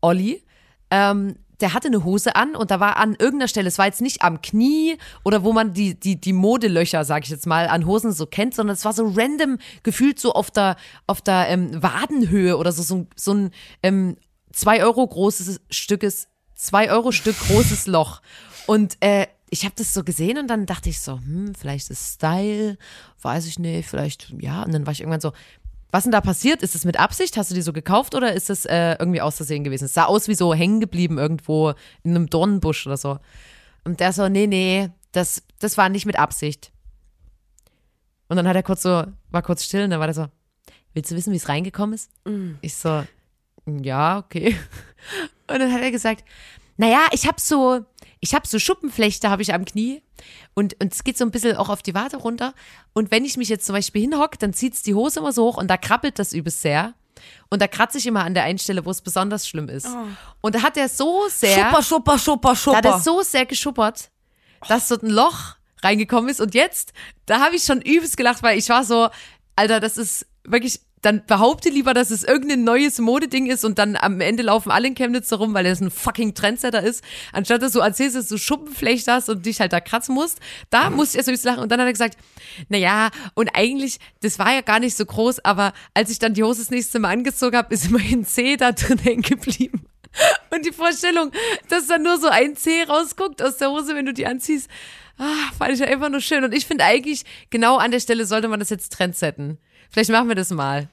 [0.00, 0.42] Olli,
[0.90, 4.00] ähm, der hatte eine Hose an und da war an irgendeiner Stelle, es war jetzt
[4.00, 7.84] nicht am Knie oder wo man die, die, die Modelöcher, sag ich jetzt mal, an
[7.84, 10.76] Hosen so kennt, sondern es war so random gefühlt so auf der,
[11.06, 13.50] auf der ähm, Wadenhöhe oder so, so, so ein
[13.82, 14.16] ähm,
[14.52, 18.20] zwei Euro großes Stückes, zwei Euro Stück großes Loch.
[18.66, 22.14] Und äh, ich habe das so gesehen und dann dachte ich so, hm, vielleicht ist
[22.14, 22.76] Style,
[23.22, 24.62] weiß ich nicht, vielleicht, ja.
[24.62, 25.32] Und dann war ich irgendwann so,
[25.90, 26.62] was denn da passiert?
[26.62, 27.36] Ist es mit Absicht?
[27.36, 29.86] Hast du die so gekauft oder ist es äh, irgendwie aus Versehen gewesen?
[29.86, 31.70] Es sah aus wie so hängen geblieben irgendwo
[32.02, 33.18] in einem Dornenbusch oder so.
[33.84, 36.72] Und der so, nee, nee, das, das war nicht mit Absicht.
[38.28, 40.26] Und dann hat er kurz so, war kurz still und dann war der so,
[40.92, 42.10] willst du wissen, wie es reingekommen ist?
[42.60, 43.04] Ich so,
[43.66, 44.56] ja, okay.
[45.50, 46.24] Und dann hat er gesagt,
[46.76, 47.84] naja, ich habe so,
[48.20, 50.02] ich habe so Schuppenflechte habe ich am Knie
[50.54, 52.54] und, und es geht so ein bisschen auch auf die Wade runter.
[52.92, 55.56] Und wenn ich mich jetzt zum Beispiel hinhocke, dann zieht's die Hose immer so hoch
[55.56, 56.94] und da krabbelt das übelst sehr.
[57.50, 59.88] Und da kratze ich immer an der einen Stelle, wo es besonders schlimm ist.
[60.40, 63.02] Und da hat er so sehr, Schupper, schupper, schupper, da hat er schupper.
[63.02, 64.10] so sehr geschuppert,
[64.68, 66.40] dass so ein Loch reingekommen ist.
[66.40, 66.92] Und jetzt,
[67.26, 69.08] da habe ich schon übelst gelacht, weil ich war so,
[69.56, 73.96] Alter, das ist wirklich, dann behaupte lieber, dass es irgendein neues Modeding ist und dann
[73.96, 77.72] am Ende laufen alle in Chemnitz rum, weil das ein fucking Trendsetter ist, anstatt dass
[77.72, 80.40] du erzählst, dass du Schuppenflecht hast und dich halt da kratzen musst.
[80.70, 82.18] Da musste ich erst ein bisschen lachen und dann hat er gesagt,
[82.68, 86.34] na ja, und eigentlich, das war ja gar nicht so groß, aber als ich dann
[86.34, 89.84] die Hose das nächste Mal angezogen habe, ist immerhin C da drin hängen geblieben.
[90.50, 91.30] Und die Vorstellung,
[91.68, 94.68] dass dann nur so ein C rausguckt aus der Hose, wenn du die anziehst,
[95.18, 96.44] ah, fand ich einfach nur schön.
[96.44, 99.58] Und ich finde eigentlich, genau an der Stelle sollte man das jetzt trendsetten.
[99.90, 100.88] Vielleicht machen wir das mal.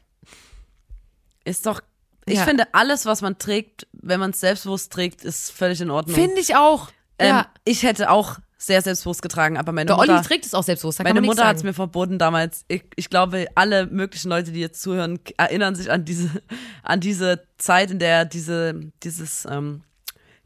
[1.44, 1.82] Ist doch,
[2.26, 2.44] ich Ja.
[2.46, 6.16] finde, alles, was man trägt, wenn man es selbstbewusst trägt, ist völlig in Ordnung.
[6.16, 6.90] Finde ich auch.
[7.20, 7.48] ähm, ja.
[7.64, 11.04] Ich hätte auch sehr selbstbewusst getragen, aber meine Der Mutter, Olli trägt es auch selbstbewusst.
[11.04, 12.66] Meine Mutter hat es mir verboten damals.
[12.68, 16.30] Ich, ich glaube, alle möglichen Leute, die jetzt zuhören, erinnern sich an diese,
[16.84, 18.74] an diese Zeit, in der diese,
[19.04, 19.84] dieses ähm,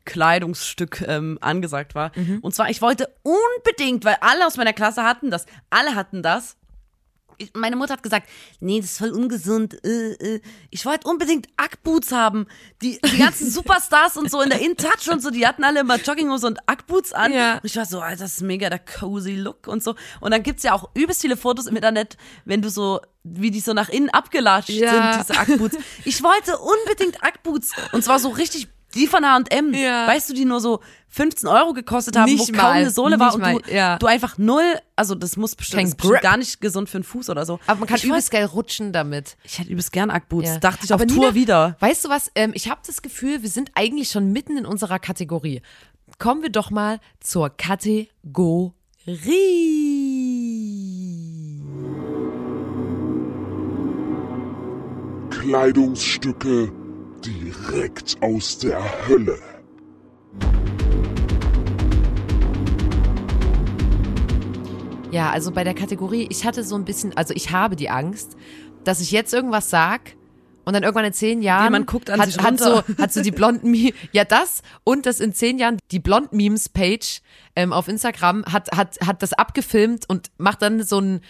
[0.05, 2.11] Kleidungsstück ähm, angesagt war.
[2.15, 2.39] Mhm.
[2.41, 6.57] Und zwar, ich wollte unbedingt, weil alle aus meiner Klasse hatten das, alle hatten das.
[7.39, 8.29] Ich, meine Mutter hat gesagt,
[8.59, 9.83] nee, das ist voll ungesund.
[9.83, 10.41] Äh, äh.
[10.69, 12.47] Ich wollte unbedingt Ackboots haben.
[12.81, 15.97] Die, die ganzen Superstars und so in der InTouch und so, die hatten alle immer
[15.97, 17.33] Jogginghose und Ackboots an.
[17.33, 17.55] Ja.
[17.55, 19.95] Und ich war so, Alter, das ist mega der cozy Look und so.
[20.19, 23.59] Und dann gibt's ja auch übelst viele Fotos im Internet, wenn du so, wie die
[23.61, 25.13] so nach innen abgelatscht Ja.
[25.23, 25.77] sind, diese Ackboots.
[26.05, 27.71] Ich wollte unbedingt Ackboots.
[27.93, 29.73] Und zwar so richtig, die von H&M.
[29.73, 30.07] Ja.
[30.07, 30.79] Weißt du, die nur so
[31.09, 33.97] 15 Euro gekostet haben, Nicht wo kaum mal, eine Sohle war und mal, du, ja.
[33.97, 34.63] du einfach null,
[34.95, 37.59] also das muss bestimmt, ist bestimmt gar nicht gesund für den Fuß oder so.
[37.67, 39.37] Aber man kann ich übelst geil rutschen damit.
[39.43, 40.49] Ich hätte übelst gern Ackboots.
[40.49, 40.59] Ja.
[40.59, 41.77] Dachte ich auf Aber Tour Nina, wieder.
[41.79, 42.31] Weißt du was?
[42.35, 45.61] Ähm, ich habe das Gefühl, wir sind eigentlich schon mitten in unserer Kategorie.
[46.17, 48.73] Kommen wir doch mal zur Kategorie.
[55.31, 56.71] Kleidungsstücke
[57.69, 59.37] direkt aus der Hölle.
[65.11, 68.37] Ja, also bei der Kategorie, ich hatte so ein bisschen, also ich habe die Angst,
[68.83, 70.15] dass ich jetzt irgendwas sag
[70.65, 73.21] und dann irgendwann in zehn Jahren Jemand guckt an hat, sich hat so hat so
[73.21, 77.21] die blonden Memes, ja das und dass in zehn Jahren die blond Memes Page
[77.55, 81.21] ähm, auf Instagram hat hat hat das abgefilmt und macht dann so ein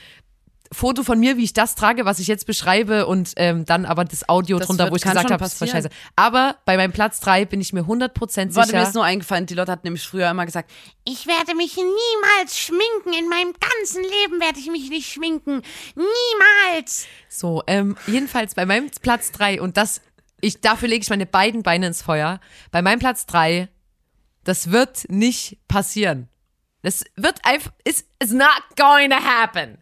[0.72, 4.06] Foto von mir, wie ich das trage, was ich jetzt beschreibe und ähm, dann aber
[4.06, 5.90] das Audio Das drunter, wird- wo ich gesagt habe, das war scheiße.
[6.16, 8.84] Aber bei meinem Platz drei bin ich mir 100% Warte, mir sicher.
[8.84, 10.70] ist nur eingefallen, die Leute hat nämlich früher immer gesagt,
[11.06, 13.14] Ich werde mich niemals schminken.
[13.18, 15.64] In meinem ganzen Leben werde ich mich nicht schminken.
[15.96, 17.08] Niemals.
[17.30, 20.02] So, ähm, jedenfalls bei meinem Platz drei und das,
[20.42, 22.40] ich, dafür lege ich meine beiden Beine ins Feuer.
[22.72, 23.70] Bei meinem Platz drei,
[24.44, 26.30] das wird nicht passieren.
[26.82, 29.80] Das wird einfach, it's, it's not going to happen.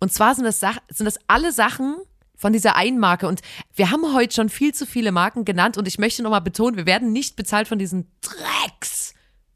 [0.00, 1.96] Und zwar sind das, Sach sind das alle Sachen
[2.34, 3.28] von dieser einen Marke.
[3.28, 3.42] Und
[3.74, 6.86] wir haben heute schon viel zu viele Marken genannt und ich möchte nochmal betonen, wir
[6.86, 8.10] werden nicht bezahlt von diesen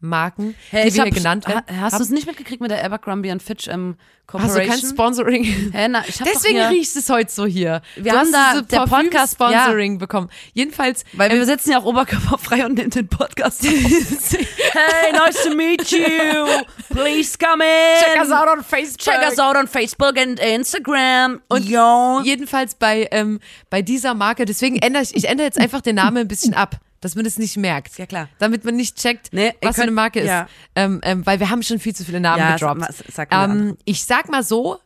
[0.05, 1.81] Drecksmarken, hey, die wir hab, hier genannt ha, haben.
[1.81, 3.97] Hast du es nicht mitgekriegt mit der Abercrombie und Fitch ähm,
[4.33, 5.45] Hast du kein Sponsoring?
[5.45, 7.83] Hä, na, Deswegen hier, riecht es heute so hier.
[7.95, 10.31] Wir du haben hast da- diese der Podcast- Parfüm-Sponsoring bekommen.
[10.55, 15.91] Jedenfalls, Weil wir sitzen ja auch oberkörperfrei und nehmen den Podcast hey, nice to meet
[15.91, 16.47] you.
[16.91, 18.03] Please come in.
[18.03, 19.01] check us out on Facebook.
[19.01, 21.43] Check us out on Facebook and Instagram.
[21.49, 22.21] Und Yo.
[22.25, 26.17] jedenfalls bei, ähm, bei dieser Marke, deswegen ändere ich, ich ändere jetzt einfach den Namen
[26.17, 26.77] ein bisschen ab.
[27.05, 27.99] Dass man das nicht merkt.
[27.99, 28.29] Ja, klar.
[28.39, 30.29] Damit man nicht checkt, Nee, was für eine könnt- Marke ist.
[30.29, 30.49] ja.
[30.75, 32.95] Ähm, ähm, weil wir haben schon viel zu viele Namen Ja, gedroppt.
[33.13, 34.79] sag ähm, ich sag mal so,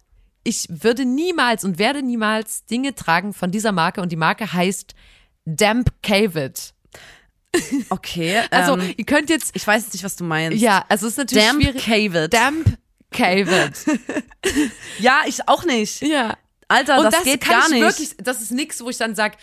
[0.45, 4.95] ich würde niemals und werde niemals Dinge tragen von dieser Marke und die Marke heißt
[5.45, 6.75] Damp Cavid.
[7.89, 8.43] Okay.
[8.51, 10.59] Also ähm, ihr könnt jetzt, ich weiß jetzt nicht, was du meinst.
[10.61, 11.85] ja, also es ist natürlich Damp schwierig.
[11.85, 12.33] Cavid.
[12.35, 12.79] Damp
[13.11, 13.73] Cavid.
[14.99, 16.03] Ja, ich auch nicht.
[16.03, 16.37] ja.
[16.69, 17.81] Alter, Und das, das, geht gar ich nicht.
[17.81, 19.39] wirklich, das ist nix, wo ich dann sag,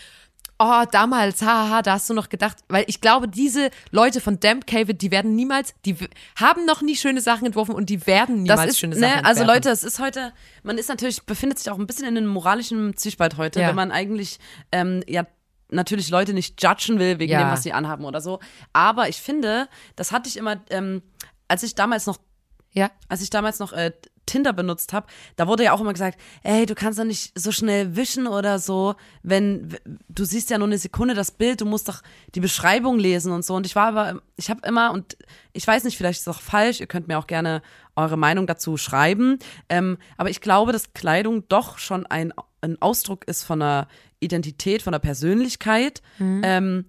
[0.59, 4.65] oh, damals, haha, da hast du noch gedacht, weil ich glaube, diese Leute von Damp
[4.67, 5.95] Cavid, die werden niemals, die
[6.39, 9.25] haben noch nie schöne Sachen entworfen und die werden niemals das ist, schöne ne, Sachen
[9.25, 9.47] also entwerfen.
[9.63, 10.33] Leute, es ist heute,
[10.63, 13.67] man ist natürlich, befindet sich auch ein bisschen in einem moralischen Zwiespalt heute, Ja.
[13.69, 14.39] wenn man eigentlich,
[14.71, 15.25] ähm, ja,
[15.69, 17.39] natürlich Leute nicht judgen will wegen Ja.
[17.43, 18.39] dem, was sie anhaben oder so.
[18.71, 21.01] Aber ich finde, das hatte ich immer, ähm,
[21.47, 22.17] als ich damals noch
[22.71, 23.91] Ja, als ich damals noch äh,
[24.25, 27.51] Tinder benutzt habe, da wurde ja auch immer gesagt, ey, du kannst doch nicht so
[27.51, 29.77] schnell wischen oder so, wenn
[30.09, 32.01] du siehst ja nur eine Sekunde das Bild, du musst doch
[32.33, 33.55] die Beschreibung lesen und so.
[33.55, 35.17] Und ich war aber, ich habe immer, und
[35.53, 37.61] ich weiß nicht, vielleicht ist es auch falsch, ihr könnt mir auch gerne
[37.95, 43.25] eure Meinung dazu schreiben, ähm, aber ich glaube, dass Kleidung doch schon ein, ein Ausdruck
[43.27, 43.87] ist von einer
[44.19, 46.01] Identität, von einer Persönlichkeit.
[46.43, 46.85] Ähm,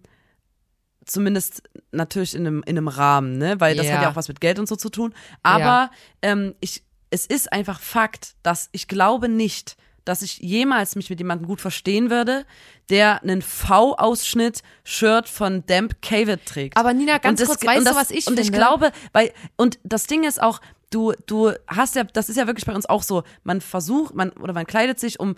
[1.05, 1.63] zumindest
[1.93, 3.61] natürlich in einem, in einem Rahmen, ne?
[3.61, 3.95] Weil das Ja.
[3.95, 5.15] hat ja auch was mit Geld und so zu tun.
[5.43, 5.91] Aber
[6.23, 11.19] ähm, ich, es ist einfach Fakt, dass ich glaube nicht, dass ich jemals mich mit
[11.19, 12.45] jemandem gut verstehen würde,
[12.91, 16.77] der einen V-Ausschnitt Shirt von Damp Cavid trägt.
[16.77, 18.59] Aber Nina, ganz Und das- kurz, weißt und du, das, was ich Und ich finde?
[18.59, 22.67] glaube, weil, und das Ding ist auch, du, du hast ja, das ist ja wirklich
[22.67, 25.37] bei uns auch so, man versucht, man, oder man kleidet sich um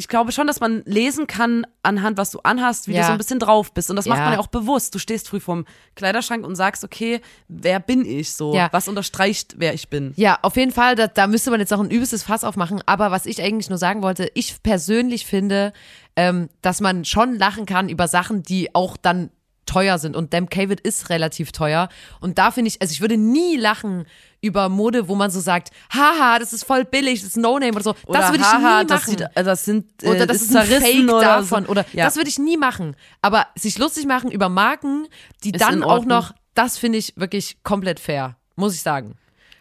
[0.00, 3.02] ich glaube schon, dass man lesen kann anhand, was du anhast, wie Ja.
[3.02, 3.90] du so ein bisschen drauf bist.
[3.90, 4.24] Und das macht Ja.
[4.24, 4.94] man ja auch bewusst.
[4.94, 8.54] Du stehst früh vorm Kleiderschrank und sagst, okay, wer bin ich so?
[8.54, 8.68] Ja.
[8.72, 10.14] Was unterstreicht, wer ich bin?
[10.16, 12.80] Ja, auf jeden Fall, da, da müsste man jetzt auch ein übelstes Fass aufmachen.
[12.86, 15.72] Aber was ich eigentlich nur sagen wollte, ich persönlich finde,
[16.16, 19.30] ähm, dass man schon lachen kann über Sachen, die auch dann
[19.70, 20.16] teuer sind.
[20.16, 21.88] Und Damn Cavid ist relativ teuer.
[22.20, 24.06] Und da finde ich, also ich würde nie lachen
[24.40, 27.82] über Mode, wo man so sagt, haha, das ist voll billig, das ist No-Name oder
[27.82, 27.94] so.
[28.06, 29.10] Oder das würde ich nie das, machen.
[29.10, 31.64] sieht, äh, das sind äh, oder das ist ein Fake oder davon.
[31.64, 31.70] so.
[31.70, 32.04] Oder ja.
[32.04, 32.96] das würde ich nie machen.
[33.22, 35.06] Aber sich lustig machen über Marken,
[35.44, 39.16] die Ist dann auch noch, das finde ich wirklich komplett fair, muss ich sagen.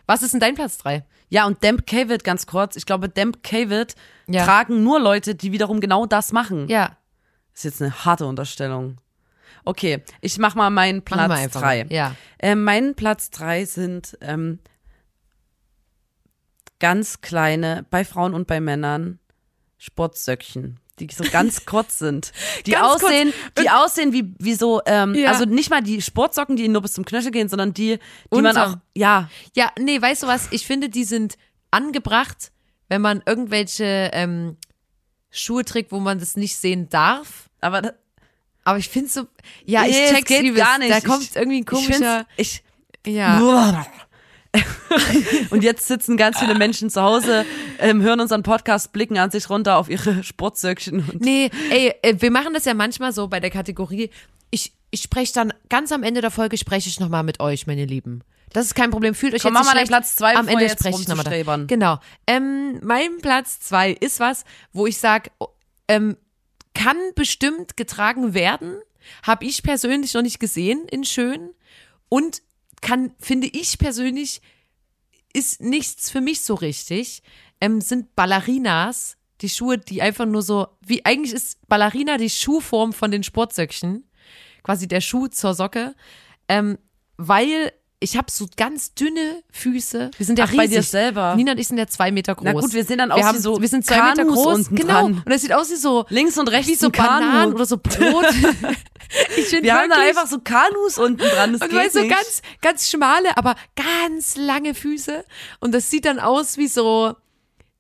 [0.08, 1.06] Was ist denn dein Platz 3?
[1.32, 3.94] ja, und Damp Cavid, ganz kurz, ich glaube, Damp Cavid
[4.28, 4.44] Ja.
[4.46, 6.68] tragen nur Leute, die wiederum genau das machen.
[6.68, 6.98] Ja,
[7.54, 8.98] Ist jetzt eine harte Unterstellung.
[9.66, 11.86] Okay, ich mach mal meinen Platz drei.
[11.90, 12.16] ja.
[12.38, 14.60] Äh, mein Platz drei sind ähm,
[16.80, 19.20] ganz kleine, bei Frauen und bei Männern,
[19.78, 22.32] Sportsöckchen, die so ganz kurz sind.
[22.66, 23.04] Die Ganz kurz.
[23.04, 25.32] aussehen, die aussehen wie, wie so, ähm, Ja.
[25.32, 27.98] also nicht mal die Sportsocken, die nur bis zum Knöchel gehen, sondern die,
[28.34, 28.74] die man Unterm.
[28.74, 30.48] auch, ja, Ja, nee, weißt du was?
[30.52, 31.38] Ich finde, die sind
[31.72, 32.52] angebracht,
[32.88, 34.58] wenn man irgendwelche ähm,
[35.30, 37.50] Schuhe trägt, wo man das nicht sehen darf.
[37.62, 37.94] aber das,
[38.70, 39.28] Aber ich finde so,
[39.66, 40.58] ja, ich nee, es check's übelst.
[40.58, 40.92] gar nicht.
[40.92, 42.64] Da kommt Ich- irgendwie ein ich komischer, Ich,
[43.06, 43.86] ja.
[45.52, 47.46] Und jetzt sitzen ganz viele Menschen zu Hause,
[47.80, 52.32] ähm, hören unseren Podcast, blicken an sich runter auf ihre Sportsöckchen Nee, ey, äh, wir
[52.32, 54.10] machen das ja manchmal so bei der Kategorie.
[54.50, 57.86] Ich, ich spreche dann ganz am Ende der Folge spreche ich nochmal mit euch, meine
[57.86, 58.24] Lieben.
[58.52, 59.14] Das ist kein Problem.
[59.14, 59.88] Fühlt euch Komm, jetzt mal schlecht.
[59.90, 61.66] Platz zwei, Am Ende jetzt spreche ich nochmal.
[61.68, 62.00] Genau.
[62.26, 64.44] Ähm, mein Platz zwei ist was,
[64.74, 65.30] wo ich sage,
[65.88, 66.18] ähm,
[66.80, 68.80] kann bestimmt getragen werden.
[69.24, 71.50] Habe ich persönlich noch nicht gesehen in schön.
[72.08, 72.42] Und
[72.82, 74.42] kann, finde ich persönlich,
[75.34, 77.22] ist nichts für mich so richtig.
[77.60, 82.94] Ähm, sind Ballerinas, die Schuhe, die einfach nur so, wie eigentlich ist Ballerina die Schuhform
[82.94, 84.06] von den Sportsöckchen.
[84.64, 85.96] Quasi der Schuh zur Socke.
[86.48, 86.78] Ähm,
[87.18, 90.12] weil ich habe so ganz dünne Füße.
[90.16, 90.58] Wir sind ja Ach, riesig.
[90.58, 91.36] bei dir selber?
[91.36, 92.46] Nina und ich sind ja zwei Meter groß.
[92.46, 94.36] Na gut, wir sehen dann aus wir wie haben, so Wir sind zwei Meter Kanus
[94.36, 94.56] groß.
[94.56, 94.94] unten genau.
[94.94, 95.14] dran.
[95.26, 96.90] Und das sieht aus wie so links und rechts wie so.
[96.90, 98.26] Bananen oder so Brot.
[99.38, 102.10] ich finde Wir haben da einfach so Kanus unten dran, das und weißt nicht.
[102.10, 105.26] ganz, ganz schmale, aber ganz lange Füße.
[105.60, 107.16] Und das sieht dann aus wie so,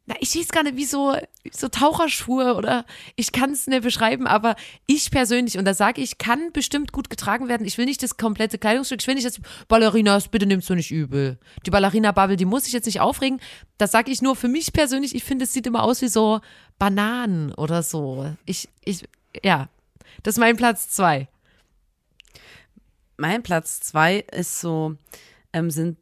[0.10, 1.16] na, ich weiß gar nicht, wie so,
[1.51, 2.84] so Taucherschuhe oder
[3.16, 4.55] ich kann es nicht beschreiben, aber
[4.88, 7.68] ich persönlich, und da sage ich, kann bestimmt gut getragen werden.
[7.68, 10.89] Ich will nicht das komplette Kleidungsstück, ich will nicht, dass Ballerinas, bitte nimmst du nicht
[10.89, 11.38] übel.
[11.64, 13.39] Die Ballerina-Bubble, die muss ich jetzt nicht aufregen.
[13.78, 16.41] Das sage ich nur für mich persönlich, ich finde, es sieht immer aus wie so
[16.80, 18.36] Bananen oder so.
[18.45, 19.07] Ich, ich,
[19.43, 19.70] ja.
[20.24, 21.28] Das ist mein Platz zwei.
[23.18, 24.95] Mein Platz zwei ist so,
[25.53, 25.97] ähm, sind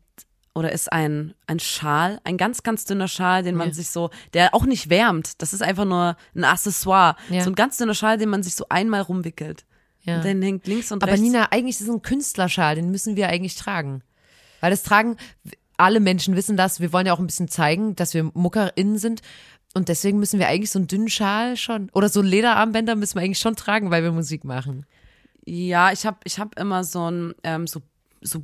[0.57, 3.73] oder ist ein, ein Schal, ein ganz, ganz dünner Schal, den man Ja.
[3.75, 5.41] sich so, der auch nicht wärmt.
[5.41, 7.15] Das ist einfach nur ein Accessoire.
[7.29, 7.43] Ja.
[7.43, 9.65] So ein ganz dünner Schal, den man sich so einmal rumwickelt.
[10.01, 10.17] Ja.
[10.17, 11.23] Und den hängt links und Aber rechts.
[11.23, 14.01] Nina, eigentlich ist es ein Künstlerschal, den müssen wir eigentlich tragen.
[14.61, 15.17] Weil das tragen,
[15.77, 19.21] alle Menschen wissen das, wir wollen ja auch ein bisschen zeigen, dass wir MuckerInnen sind.
[19.75, 23.21] Und deswegen müssen wir eigentlich so einen dünnen Schal schon, oder so Lederarmbänder müssen wir
[23.21, 24.85] eigentlich schon tragen, weil wir Musik machen.
[25.45, 27.81] Ja, ich habe ich hab immer so ein, ähm, so,
[28.21, 28.43] so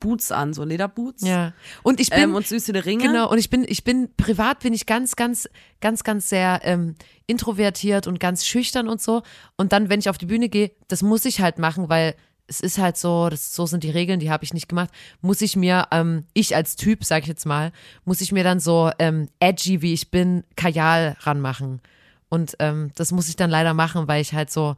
[0.00, 1.22] Boots an, so Lederboots.
[1.26, 1.52] Ja.
[1.82, 3.04] Und ich bin Ähm, und süße Ringe.
[3.04, 5.48] Genau, und ich bin, ich bin, privat bin ich ganz, ganz,
[5.80, 6.94] ganz, ganz sehr ähm,
[7.26, 9.22] introvertiert und ganz schüchtern und so.
[9.56, 12.14] Und dann, wenn ich auf die Bühne gehe, das muss ich halt machen, weil
[12.46, 14.90] es ist halt so, das, so sind die Regeln, die habe ich nicht gemacht,
[15.22, 17.72] muss ich mir, ähm, ich als Typ, sag ich jetzt mal,
[18.04, 21.80] muss ich mir dann so ähm, edgy, wie ich bin, Kajal ranmachen.
[22.28, 24.76] Und ähm, das muss ich dann leider machen, weil ich halt so,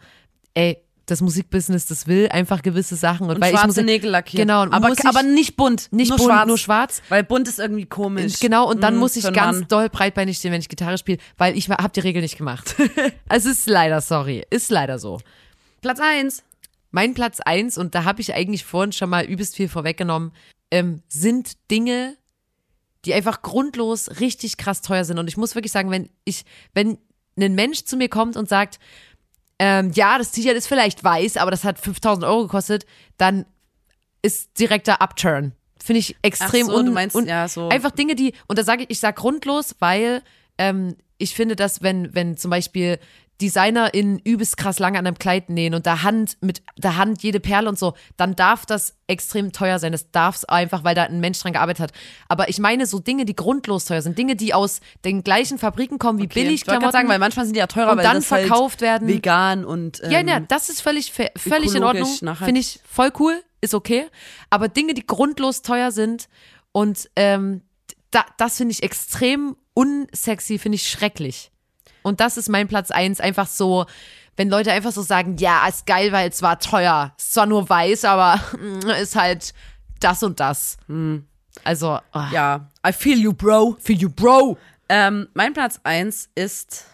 [0.55, 3.29] ey, das Musikbusiness, das will einfach gewisse Sachen.
[3.29, 4.43] Und, Und weil ich schwarze muss, Nägel lackiert.
[4.43, 5.93] Genau, und aber, ich, aber nicht bunt.
[5.93, 6.47] nicht nur bunt, schwarz.
[6.49, 7.03] nur schwarz.
[7.09, 8.41] Weil bunt ist irgendwie komisch.
[8.41, 9.69] Genau, und dann Mm, muss ich ganz Mann.
[9.69, 12.75] doll breitbeinig stehen, wenn ich Gitarre spiele, weil ich habe die Regel nicht gemacht.
[13.29, 15.21] es ist leider, sorry, ist leider so.
[15.81, 16.43] Platz eins.
[16.91, 20.33] Mein Platz eins, und da habe ich eigentlich vorhin schon mal übelst viel vorweggenommen,
[20.71, 22.17] ähm, sind Dinge,
[23.05, 25.19] die einfach grundlos richtig krass teuer sind.
[25.19, 26.45] Und ich muss wirklich sagen, wenn ich,
[26.75, 26.99] wenn
[27.39, 28.79] ein Mensch zu mir kommt und sagt,
[29.59, 32.87] ähm, ja, das T-Shirt ist vielleicht weiß, aber das hat 5000 Euro gekostet,
[33.17, 33.47] dann
[34.23, 35.53] ist direkter Upturn.
[35.83, 37.69] Finde ich extrem Ach so, un du meinst, un ja, so.
[37.69, 40.23] einfach Dinge, die und da sage ich, ich sage grundlos, weil
[40.59, 42.99] ähm, ich finde, dass wenn wenn zum Beispiel
[43.41, 47.23] Designer in übelst krass lange an einem Kleid nähen und da Hand mit der Hand
[47.23, 49.93] jede Perle und so, dann darf das extrem teuer sein.
[49.93, 51.93] Das darf es einfach, weil da ein Mensch dran gearbeitet hat.
[52.29, 55.99] Aber ich meine so Dinge, die grundlos teuer sind, Dinge, die aus den gleichen Fabriken
[55.99, 56.43] kommen wie Okay.
[56.45, 58.25] billig Ich wollte gerade sagen, weil manchmal sind die ja teurer, Und weil dann halt
[58.25, 59.07] verkauft werden.
[59.07, 62.09] vegan und ähm, ja, ja, das ist völlig, völlig in Ordnung.
[62.37, 64.07] Finde ich voll cool, ist okay.
[64.51, 66.29] Aber Dinge, die grundlos teuer sind
[66.73, 67.63] und ähm,
[68.11, 71.51] da, das finde ich extrem unsexy, finde ich schrecklich.
[72.07, 73.85] Und das ist mein Platz eins, einfach so,
[74.37, 77.13] wenn Leute einfach so sagen, ja, ist geil, weil es war teuer.
[77.19, 78.41] Ist zwar nur weiß, aber
[79.03, 79.53] ist halt
[79.99, 80.77] das und das.
[81.65, 83.77] Also, oh, ja, I feel you, bro.
[83.81, 84.57] for you, Bro.
[84.89, 86.85] Ähm, mein Platz eins ist,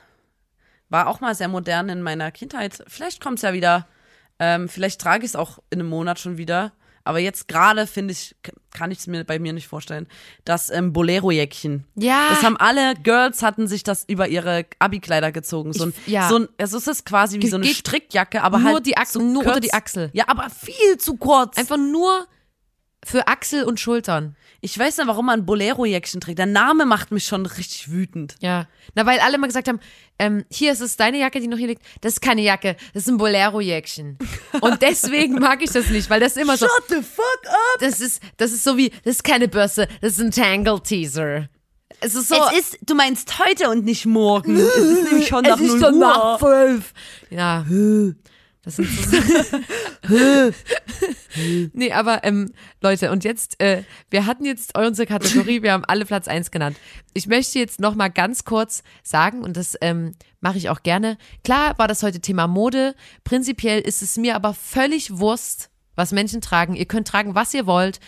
[0.88, 2.82] war auch mal sehr modern in meiner Kindheit.
[2.86, 3.86] Vielleicht kommt es ja wieder.
[4.38, 6.72] Ähm, vielleicht trage ich es auch in einem Monat schon wieder.
[7.04, 8.34] Aber jetzt gerade finde ich,
[8.72, 10.06] kann ich es mir bei mir nicht vorstellen,
[10.44, 11.84] das ähm, Bolero-Jäckchen.
[11.96, 12.28] Ja.
[12.30, 15.72] Das haben alle Girls hatten sich das über ihre Abi-Kleider gezogen.
[15.72, 16.28] So ein, Ich- ja.
[16.28, 19.20] so ein, also es ist quasi wie so eine Strickjacke, aber nur halt die Achsel-
[19.20, 19.64] so nur unter kurz.
[19.64, 20.10] die Achsel.
[20.12, 21.56] Ja, aber viel zu kurz.
[21.58, 22.26] Einfach nur
[23.04, 24.36] für Achsel und Schultern.
[24.60, 26.38] Ich weiß nicht, warum man Bolero-Jäckchen trägt.
[26.38, 28.36] Der Name macht mich schon richtig wütend.
[28.40, 28.68] Ja.
[28.94, 29.80] Na, weil alle mal gesagt haben,
[30.20, 31.82] ähm, hier ist es deine Jacke, die noch hier liegt.
[32.00, 34.18] Das ist keine Jacke, das ist ein Bolero-Jäckchen.
[34.60, 37.80] Und deswegen mag ich das nicht, weil das immer so, Shut the fuck up!
[37.80, 41.48] das ist, das ist so wie, das ist keine Börse, das ist ein Tangle-Teaser.
[42.00, 44.56] Es ist so, Es ist, du meinst heute und nicht morgen.
[44.58, 46.92] es ist nämlich schon nach es ist 0 schon nach fünf.
[47.30, 47.64] Ja.
[48.62, 49.18] Das sind so
[51.72, 56.04] Nee, aber ähm, Leute, und jetzt, äh, wir hatten jetzt unsere Kategorie, wir haben alle
[56.04, 56.76] Platz eins genannt.
[57.12, 61.18] Ich möchte jetzt noch mal ganz kurz sagen, und das ähm, mache ich auch gerne.
[61.42, 62.94] Klar war das heute Thema Mode.
[63.24, 66.74] Prinzipiell ist es mir aber völlig Wurst, was Menschen tragen.
[66.74, 67.98] Ihr könnt tragen, was ihr wollt.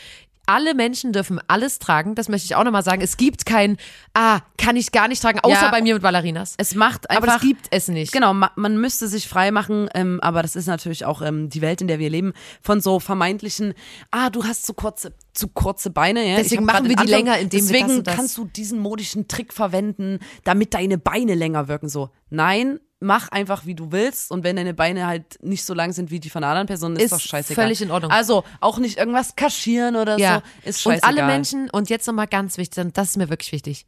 [0.46, 2.14] Alle Menschen dürfen alles tragen.
[2.14, 3.00] Das möchte ich auch noch mal sagen.
[3.00, 3.76] Es gibt kein,
[4.12, 5.70] ah, kann ich gar nicht tragen, außer Ja.
[5.70, 6.54] bei mir mit Ballerinas.
[6.58, 7.22] Es macht einfach.
[7.22, 8.12] aber das gibt es nicht.
[8.12, 11.62] Genau, ma man müsste sich frei machen, ähm, aber das ist natürlich auch ähm, die
[11.62, 13.74] Welt, in der wir leben, von so vermeintlichen,
[14.10, 16.28] ah, du hast zu kurze, zu kurze Beine.
[16.28, 16.36] Ja?
[16.36, 19.28] Deswegen machen wir die Anfang- länger, indem wir Deswegen und das- kannst du diesen modischen
[19.28, 21.88] Trick verwenden, damit deine Beine länger wirken.
[21.88, 24.30] So, nein, mach einfach, wie du willst.
[24.30, 26.96] Und wenn deine Beine halt nicht so lang sind wie die von einer anderen Person,
[26.96, 27.64] ist, Ist doch scheißegal.
[27.64, 28.10] völlig in Ordnung.
[28.10, 30.42] Also auch nicht irgendwas kaschieren oder Ja.
[30.64, 30.68] so.
[30.68, 31.12] Ist scheißegal.
[31.12, 33.86] Und alle Menschen, und jetzt nochmal ganz wichtig, und das ist mir wirklich wichtig,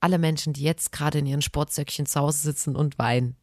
[0.00, 3.36] alle Menschen, die jetzt gerade in ihren Sportsöckchen zu Hause sitzen und weinen.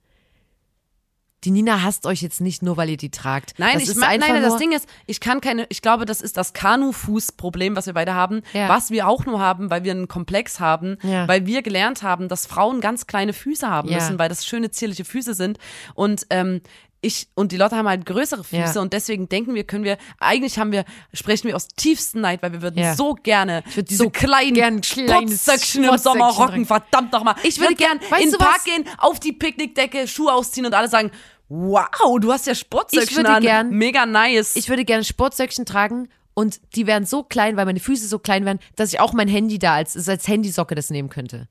[1.43, 3.53] Die Nina hasst euch jetzt nicht nur, weil ihr die tragt.
[3.57, 6.37] Nein, das ich meine, nein, das Ding ist, ich kann keine, ich glaube, das ist
[6.37, 8.69] das Kanu-Fuß-Problem, was wir beide haben, Ja.
[8.69, 11.27] was wir auch nur haben, weil wir einen Komplex haben, Ja.
[11.27, 13.95] weil wir gelernt haben, dass Frauen ganz kleine Füße haben Ja.
[13.95, 15.57] müssen, weil das schöne, zierliche Füße sind
[15.95, 16.61] und, ähm,
[17.03, 18.81] ich und die Leute haben halt größere Füße Ja.
[18.81, 22.51] und deswegen denken wir, können wir, eigentlich haben wir, sprechen wir aus tiefstem Neid, weil
[22.53, 22.93] wir würden Ja.
[22.95, 27.35] so gerne würd diese so kleinen gern Sportsöckchen im Sommer rocken, verdammt nochmal.
[27.43, 28.63] Ich würde gern weißt in den Park was?
[28.65, 31.11] gehen, auf die Picknickdecke, Schuhe ausziehen und alle sagen,
[31.49, 31.87] wow,
[32.19, 33.41] du hast ja Sportsöckchen Ich würde an.
[33.41, 34.55] gern- Mega nice.
[34.55, 38.45] Ich würde gerne Sportsöckchen tragen und die wären so klein, weil meine Füße so klein
[38.45, 41.47] wären, dass ich auch mein Handy da als, als Handysocke das nehmen könnte.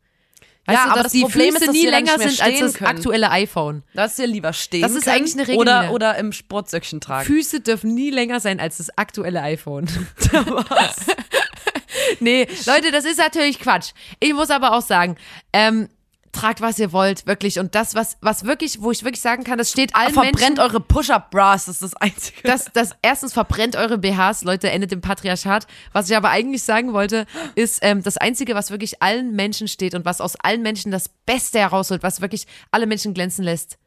[0.71, 2.91] Weißt Ja, du, aber das die Problem Füße ist, nie länger sind als das können.
[2.91, 3.83] aktuelle iPhone.
[3.93, 7.27] Lass dir lieber stehen Das ist können eigentlich eine Regel, Oder, oder im Sportsöckchen tragen.
[7.27, 9.87] Füße dürfen nie länger sein als das aktuelle iPhone.
[12.21, 13.91] nee, Leute, das ist natürlich Quatsch.
[14.21, 15.17] Ich muss aber auch sagen,
[15.53, 15.89] ähm,
[16.33, 17.59] tragt was ihr wollt, wirklich.
[17.59, 20.61] Und das, was, was wirklich, wo ich wirklich sagen kann, das steht allen Verbrennt Menschen.
[20.61, 22.43] eure Push-Up-Bras, das ist das Einzige.
[22.45, 25.67] Das, das erstens verbrennt eure BHs, Leute, endet im Patriarchat.
[25.93, 29.95] Was ich aber eigentlich sagen wollte, ist ähm, das Einzige, was wirklich allen Menschen steht
[29.95, 33.79] und was aus allen Menschen das Beste herausholt, was wirklich alle Menschen glänzen lässt,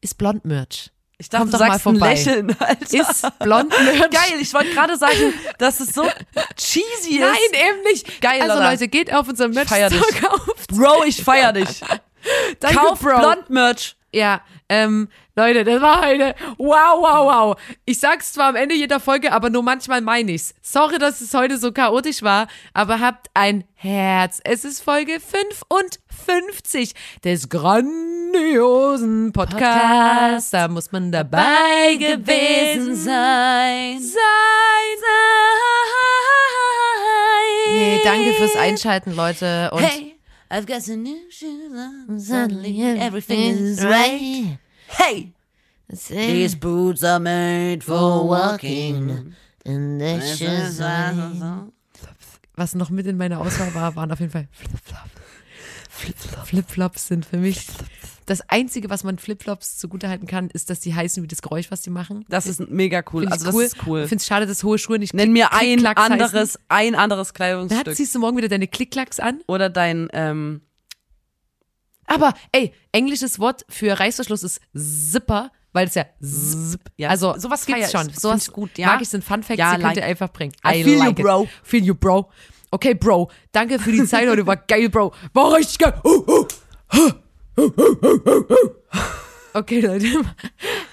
[0.00, 0.90] ist Blondmerch.
[1.20, 2.14] Ich dachte, Kommt du doch mal sagst ein vorbei.
[2.14, 2.82] Lächeln, Alter.
[3.10, 4.10] Ist blond Merch.
[4.10, 6.08] Geil, ich wollte gerade sagen, dass es so
[6.56, 7.20] cheesy ist.
[7.20, 8.22] Nein, eben nicht.
[8.22, 8.58] Geil, Also?
[8.62, 10.00] Leute, geht auf unseren Merch feier dich.
[10.22, 10.68] kauft.
[10.68, 11.82] Bro, ich feier dich.
[12.60, 13.18] Danke, Kauf Bro.
[13.18, 13.96] Blond-Merch.
[14.12, 17.56] Ja, ähm, Leute, das war eine wow, wow, wow.
[17.84, 20.52] Ich sag's zwar am Ende jeder Folge, aber nur manchmal meine ich's.
[20.62, 24.40] Sorry, dass es heute so chaotisch war, aber habt ein Herz.
[24.42, 26.94] Es ist Folge 55
[27.24, 30.50] des grandiosen Podcasts.
[30.50, 34.00] Da muss man dabei gewesen sein.
[34.00, 34.20] Sein, sein.
[37.72, 39.70] Nee, danke fürs Einschalten, Leute.
[39.72, 40.09] Und Hey,
[40.50, 42.18] I've got some new shoes on.
[42.18, 44.58] Suddenly everything is right.
[44.88, 45.32] Hey,
[46.08, 49.34] these boots are made for walking.
[52.56, 55.10] was noch mit in meiner Auswahl war, waren auf jeden Fall Flipflops.
[55.88, 56.48] Flipflops.
[56.48, 57.66] Flipflops sind für mich
[58.26, 61.82] das Einzige, was man Flipflops zugutehalten kann, ist, dass die heißen wie das Geräusch, was
[61.82, 62.24] die machen.
[62.28, 63.22] Das ist mega cool.
[63.22, 63.62] Find ich Also das cool.
[63.64, 64.00] ist cool.
[64.02, 67.34] Ich finde es schade, dass hohe Schuhe nicht Nenn mir ein anderes, ein anderes.
[67.34, 67.84] Kleidungsstück.
[67.84, 69.40] Da ziehst du morgen wieder deine Klickklacks an.
[69.46, 70.60] Oder dein, ähm,
[72.06, 76.80] Aber, ey, englisches Wort für Reißverschluss ist Zipper, weil es ja Zip.
[76.96, 77.90] Ja, also, sowas gibt's ich.
[77.92, 78.06] schon.
[78.06, 78.86] Find Sowas ich gut, ja.
[78.88, 79.96] mag ich, sind Fun Facts, Ja, die könnt like.
[79.98, 80.52] ihr einfach bringen.
[80.66, 81.16] I feel you, it.
[81.16, 81.48] bro.
[81.62, 82.30] Feel you, bro.
[82.72, 83.30] Okay, Bro.
[83.50, 84.46] Danke für die Zeit heute.
[84.46, 85.12] War geil, Bro.
[85.32, 85.94] War richtig geil.
[86.04, 86.46] Uh,
[86.94, 87.10] uh.
[89.52, 90.06] Okay, Leute.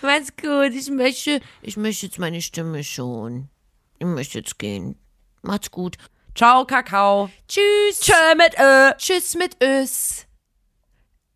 [0.01, 0.73] Macht's gut.
[0.73, 3.49] Ich möchte, ich möchte jetzt meine Stimme schon.
[3.99, 4.95] Ich möchte jetzt gehen.
[5.43, 5.97] Macht's gut.
[6.35, 7.29] ciao, Kakao.
[7.47, 7.99] Tschüss.
[7.99, 8.91] Tschö mit Ö.
[8.97, 10.25] Tschüss mit Ös.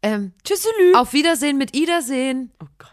[0.01, 0.93] Ähm, Tschüsselü.
[0.95, 2.51] auf Wiedersehen mit Wiedersehen.
[2.61, 2.89] Oh Gott.